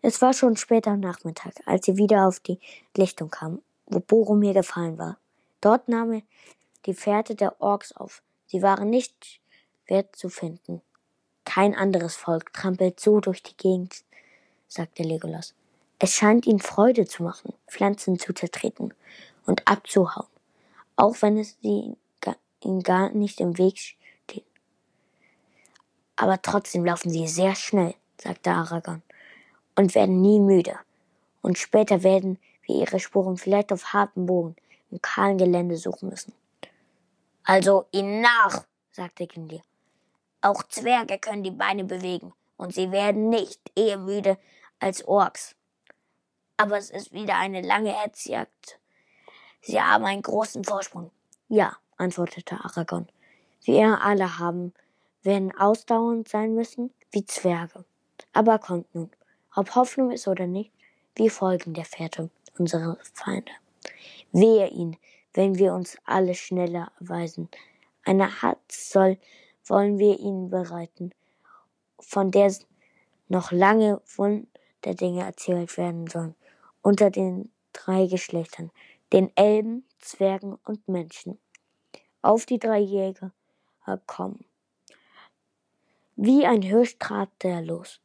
Es 0.02 0.22
war 0.22 0.34
schon 0.34 0.58
spät 0.58 0.88
am 0.88 1.00
Nachmittag, 1.00 1.54
als 1.66 1.86
sie 1.86 1.98
wieder 1.98 2.28
auf 2.28 2.40
die 2.40 2.60
Lichtung 2.98 3.30
kamen, 3.30 3.62
wo 3.86 4.00
Boromir 4.00 4.54
gefallen 4.54 4.98
war. 4.98 5.18
Dort 5.62 5.88
nahm 5.88 6.14
er 6.14 6.22
die 6.86 6.96
Fährte 6.96 7.36
der 7.36 7.62
Orks 7.62 7.96
auf. 7.96 8.24
Sie 8.48 8.62
waren 8.62 8.90
nicht 8.90 9.40
wert 9.88 10.16
zu 10.16 10.30
finden. 10.30 10.82
Kein 11.46 11.76
anderes 11.76 12.16
Volk 12.16 12.54
trampelt 12.54 13.00
so 13.00 13.20
durch 13.20 13.44
die 13.44 13.56
Gegend, 13.58 14.04
sagte 14.68 15.04
Legolas. 15.04 15.54
Es 16.00 16.14
scheint 16.16 16.48
ihnen 16.48 16.60
Freude 16.60 17.06
zu 17.06 17.22
machen, 17.22 17.54
Pflanzen 17.68 18.18
zu 18.18 18.34
zertreten 18.34 18.94
und 19.46 19.68
abzuhauen, 19.68 20.28
auch 21.02 21.20
wenn 21.24 21.40
es 21.40 21.58
ihnen 21.62 21.98
gar 22.84 23.10
nicht 23.10 23.40
im 23.40 23.58
Weg 23.58 23.80
steht. 23.80 24.46
Aber 26.16 26.40
trotzdem 26.40 26.86
laufen 26.86 27.10
sie 27.10 27.28
sehr 27.28 27.56
schnell, 27.56 27.96
sagte 28.22 28.52
Aragorn, 28.52 29.02
und 29.76 29.96
werden 29.96 30.22
nie 30.22 30.40
müde. 30.40 30.78
Und 31.42 31.58
später 31.58 32.04
werden 32.04 32.38
wir 32.68 32.76
ihre 32.76 33.00
Spuren 33.00 33.38
vielleicht 33.38 33.74
auf 33.74 33.94
hartem 33.94 34.28
Boden 34.28 34.56
im 34.92 35.02
kahlen 35.02 35.40
Gelände 35.40 35.76
suchen 35.78 36.10
müssen. 36.10 36.34
Also 37.46 37.88
ihnen 37.92 38.22
nach, 38.22 38.64
sagte 38.92 39.26
Gimli. 39.26 39.64
Auch 40.42 40.62
Zwerge 40.68 41.18
können 41.18 41.42
die 41.42 41.50
Beine 41.50 41.84
bewegen 41.84 42.32
und 42.58 42.76
sie 42.76 42.92
werden 42.92 43.30
nicht 43.30 43.60
eher 43.76 43.98
müde 43.98 44.38
als 44.80 45.04
Orks. 45.08 45.56
Aber 46.58 46.78
es 46.78 46.92
ist 46.92 47.12
wieder 47.12 47.38
eine 47.38 47.62
lange 47.62 47.92
Hetzjagd. 47.92 48.78
Sie 49.62 49.80
haben 49.80 50.06
einen 50.06 50.22
großen 50.22 50.64
Vorsprung. 50.64 51.12
Ja, 51.48 51.78
antwortete 51.98 52.56
Aragorn. 52.56 53.08
Wir 53.64 54.02
alle 54.02 54.40
haben, 54.40 54.74
werden 55.22 55.56
ausdauernd 55.56 56.28
sein 56.28 56.56
müssen, 56.56 56.92
wie 57.12 57.26
Zwerge. 57.26 57.86
Aber 58.34 58.58
kommt 58.58 58.94
nun, 58.96 59.12
ob 59.56 59.76
Hoffnung 59.76 60.12
ist 60.12 60.28
oder 60.28 60.48
nicht, 60.48 60.72
wir 61.16 61.30
folgen 61.30 61.74
der 61.74 61.86
Fährte 61.86 62.30
unserer 62.58 62.98
Feinde. 63.14 63.52
Wehe 64.32 64.68
ihn, 64.70 64.98
wenn 65.34 65.58
wir 65.58 65.74
uns 65.74 65.98
alle 66.06 66.34
schneller 66.34 66.92
erweisen. 67.00 67.50
Eine 68.04 68.42
Hatz 68.42 68.92
soll 68.92 69.18
wollen 69.66 70.00
wir 70.00 70.20
ihnen 70.20 70.50
bereiten, 70.50 71.12
von 72.00 72.32
der 72.32 72.54
noch 73.28 73.52
lange 73.52 74.02
der 74.84 74.96
Dinge 74.96 75.24
erzählt 75.24 75.78
werden 75.78 76.08
sollen, 76.08 76.36
unter 76.82 77.12
den 77.12 77.52
drei 77.74 78.08
Geschlechtern, 78.08 78.72
den 79.14 79.36
Elben, 79.36 79.86
Zwergen 80.00 80.58
und 80.66 80.88
Menschen. 80.88 81.40
Auf 82.22 82.46
die 82.46 82.60
drei 82.60 82.80
Jäger 82.80 83.32
kommen. 84.08 84.46
Wie 86.16 86.46
ein 86.46 86.62
Hirsch 86.62 86.98
trat 87.00 87.30
er 87.44 87.62
los. 87.62 88.00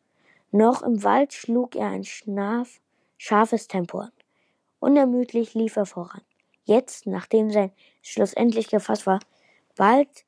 Noch 0.51 0.83
im 0.83 1.03
Wald 1.05 1.33
schlug 1.33 1.77
er 1.77 1.89
ein 1.89 2.05
schnarf, 2.05 2.81
scharfes 3.19 3.69
Tempo 3.69 3.99
an. 3.99 4.13
Unermüdlich 4.81 5.55
lief 5.55 5.77
er 5.77 5.87
voran. 5.87 6.23
Jetzt, 6.65 7.07
nachdem 7.07 7.51
sein 7.51 7.73
Schluss 8.03 8.33
endlich 8.33 8.69
gefasst 8.69 9.07
war, 9.07 9.21
bald 9.77 10.25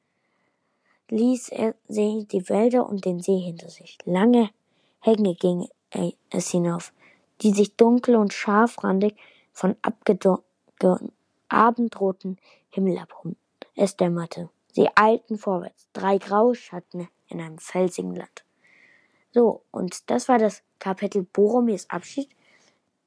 ließ 1.08 1.48
er 1.48 1.74
sie 1.88 2.26
die 2.30 2.48
Wälder 2.48 2.88
und 2.88 3.04
den 3.04 3.20
See 3.20 3.38
hinter 3.38 3.70
sich. 3.70 3.98
Lange 4.04 4.50
Hänge 5.00 5.34
ging 5.34 5.68
es 6.30 6.50
hinauf, 6.50 6.92
die 7.40 7.52
sich 7.52 7.76
dunkel 7.76 8.16
und 8.16 8.32
scharfrandig 8.32 9.16
von 9.52 9.76
abendroten 11.48 12.38
Himmel 12.70 12.98
abhoben. 12.98 13.36
Es 13.74 13.96
dämmerte. 13.96 14.50
Sie 14.72 14.88
eilten 14.94 15.38
vorwärts. 15.38 15.88
Drei 15.92 16.18
graue 16.18 16.54
Schatten 16.54 17.08
in 17.28 17.40
einem 17.40 17.58
felsigen 17.58 18.14
Land. 18.14 18.44
So, 19.32 19.62
und 19.70 20.10
das 20.10 20.28
war 20.28 20.38
das 20.38 20.62
Kapitel 20.78 21.22
Boromirs 21.22 21.88
Abschied. 21.90 22.28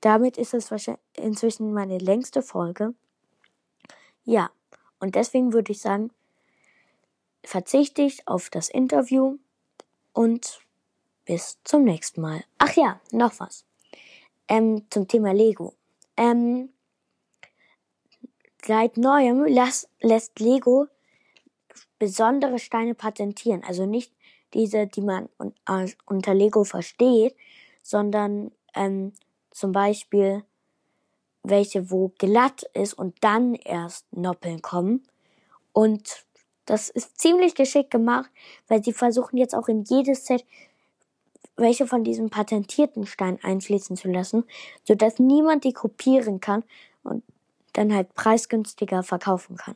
Damit 0.01 0.37
ist 0.37 0.53
es 0.53 0.71
wahrscheinlich 0.71 1.01
inzwischen 1.13 1.73
meine 1.73 1.97
längste 1.97 2.41
Folge. 2.41 2.93
Ja, 4.23 4.51
und 4.99 5.15
deswegen 5.15 5.53
würde 5.53 5.71
ich 5.71 5.81
sagen, 5.81 6.11
verzichte 7.43 8.01
ich 8.01 8.27
auf 8.27 8.49
das 8.49 8.69
Interview 8.69 9.37
und 10.13 10.61
bis 11.25 11.59
zum 11.63 11.83
nächsten 11.83 12.21
Mal. 12.21 12.43
Ach 12.57 12.73
ja, 12.75 12.99
noch 13.11 13.39
was. 13.39 13.65
Ähm, 14.47 14.85
zum 14.89 15.07
Thema 15.07 15.33
Lego. 15.33 15.73
Ähm, 16.17 16.69
seit 18.65 18.97
neuem 18.97 19.45
las, 19.45 19.87
lässt 20.01 20.39
Lego 20.39 20.87
besondere 21.99 22.59
Steine 22.59 22.95
patentieren. 22.95 23.63
Also 23.63 23.85
nicht 23.85 24.11
diese, 24.53 24.87
die 24.87 25.01
man 25.01 25.29
un, 25.37 25.53
äh, 25.67 25.87
unter 26.05 26.33
Lego 26.33 26.63
versteht, 26.63 27.35
sondern 27.83 28.51
ähm, 28.73 29.13
zum 29.51 29.71
Beispiel 29.71 30.43
welche, 31.43 31.89
wo 31.89 32.11
glatt 32.17 32.63
ist 32.73 32.93
und 32.93 33.15
dann 33.21 33.55
erst 33.55 34.05
Noppeln 34.13 34.61
kommen. 34.61 35.03
Und 35.73 36.25
das 36.65 36.89
ist 36.89 37.19
ziemlich 37.19 37.55
geschickt 37.55 37.91
gemacht, 37.91 38.29
weil 38.67 38.83
sie 38.83 38.93
versuchen 38.93 39.37
jetzt 39.37 39.55
auch 39.55 39.67
in 39.67 39.83
jedes 39.83 40.25
Set 40.25 40.45
welche 41.57 41.85
von 41.85 42.03
diesem 42.03 42.29
patentierten 42.29 43.05
Stein 43.05 43.37
einfließen 43.43 43.95
zu 43.95 44.07
lassen, 44.09 44.45
sodass 44.83 45.19
niemand 45.19 45.63
die 45.63 45.73
kopieren 45.73 46.39
kann 46.39 46.63
und 47.03 47.23
dann 47.73 47.93
halt 47.93 48.13
preisgünstiger 48.13 49.03
verkaufen 49.03 49.57
kann. 49.57 49.75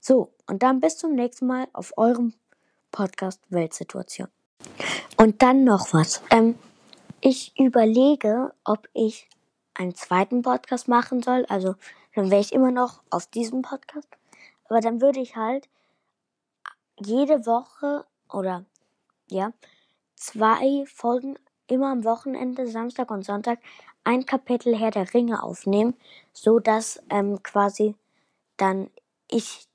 So, 0.00 0.32
und 0.46 0.62
dann 0.62 0.80
bis 0.80 0.96
zum 0.96 1.14
nächsten 1.14 1.46
Mal 1.46 1.68
auf 1.72 1.92
eurem 1.96 2.34
Podcast 2.90 3.40
Weltsituation. 3.50 4.28
Und 5.16 5.42
dann 5.42 5.64
noch 5.64 5.92
was. 5.92 6.22
Ähm, 6.30 6.58
ich 7.20 7.58
überlege, 7.58 8.52
ob 8.64 8.88
ich 8.94 9.28
einen 9.74 9.94
zweiten 9.94 10.42
Podcast 10.42 10.88
machen 10.88 11.22
soll. 11.22 11.44
Also 11.48 11.74
dann 12.14 12.30
wäre 12.30 12.40
ich 12.40 12.52
immer 12.52 12.70
noch 12.70 13.02
auf 13.10 13.26
diesem 13.26 13.62
Podcast. 13.62 14.08
Aber 14.68 14.80
dann 14.80 15.00
würde 15.00 15.20
ich 15.20 15.36
halt 15.36 15.68
jede 16.98 17.46
Woche 17.46 18.04
oder 18.32 18.64
ja, 19.28 19.52
zwei 20.16 20.84
Folgen 20.86 21.38
immer 21.70 21.90
am 21.90 22.04
Wochenende, 22.04 22.66
Samstag 22.66 23.10
und 23.10 23.24
Sonntag, 23.24 23.58
ein 24.04 24.26
Kapitel 24.26 24.76
Herr 24.76 24.90
der 24.90 25.12
Ringe 25.12 25.42
aufnehmen, 25.42 25.94
so 26.32 26.58
dass 26.58 27.02
ähm, 27.10 27.42
quasi 27.42 27.94
dann 28.56 28.90
ich 29.30 29.66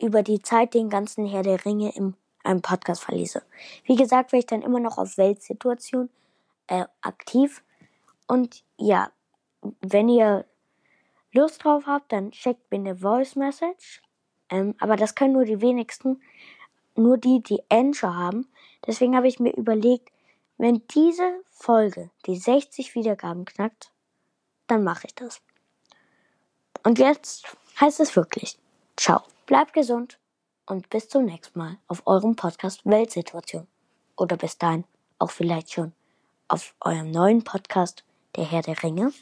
über 0.00 0.22
die 0.22 0.42
Zeit 0.42 0.74
den 0.74 0.88
ganzen 0.88 1.26
Herr 1.26 1.42
der 1.42 1.64
Ringe 1.64 1.94
im 1.94 2.14
einem 2.44 2.62
Podcast 2.62 3.04
verlese. 3.04 3.42
Wie 3.84 3.96
gesagt, 3.96 4.32
wäre 4.32 4.40
ich 4.40 4.46
dann 4.46 4.62
immer 4.62 4.80
noch 4.80 4.98
auf 4.98 5.16
Weltsituation 5.16 6.10
äh, 6.66 6.86
aktiv. 7.00 7.62
Und 8.26 8.64
ja, 8.76 9.10
wenn 9.80 10.08
ihr 10.08 10.44
Lust 11.32 11.64
drauf 11.64 11.84
habt, 11.86 12.12
dann 12.12 12.32
schickt 12.32 12.70
mir 12.70 12.78
eine 12.78 12.96
Voice 12.96 13.36
Message. 13.36 14.02
Ähm, 14.50 14.74
aber 14.78 14.96
das 14.96 15.14
können 15.14 15.34
nur 15.34 15.44
die 15.44 15.60
wenigsten, 15.60 16.20
nur 16.94 17.16
die, 17.16 17.42
die 17.42 17.62
Anchor 17.70 18.14
haben. 18.14 18.48
Deswegen 18.86 19.16
habe 19.16 19.28
ich 19.28 19.38
mir 19.40 19.54
überlegt, 19.54 20.10
wenn 20.62 20.86
diese 20.94 21.42
Folge 21.50 22.10
die 22.24 22.36
60 22.36 22.94
Wiedergaben 22.94 23.44
knackt, 23.44 23.90
dann 24.68 24.84
mache 24.84 25.08
ich 25.08 25.14
das. 25.16 25.42
Und 26.84 27.00
jetzt 27.00 27.56
heißt 27.80 27.98
es 27.98 28.14
wirklich, 28.14 28.56
ciao, 28.96 29.22
bleibt 29.46 29.72
gesund 29.72 30.20
und 30.66 30.88
bis 30.88 31.08
zum 31.08 31.24
nächsten 31.24 31.58
Mal 31.58 31.78
auf 31.88 32.06
eurem 32.06 32.36
Podcast 32.36 32.86
Weltsituation. 32.86 33.66
Oder 34.16 34.36
bis 34.36 34.56
dahin 34.56 34.84
auch 35.18 35.32
vielleicht 35.32 35.72
schon 35.72 35.94
auf 36.46 36.76
eurem 36.80 37.10
neuen 37.10 37.42
Podcast 37.42 38.04
Der 38.36 38.44
Herr 38.44 38.62
der 38.62 38.80
Ringe. 38.84 39.12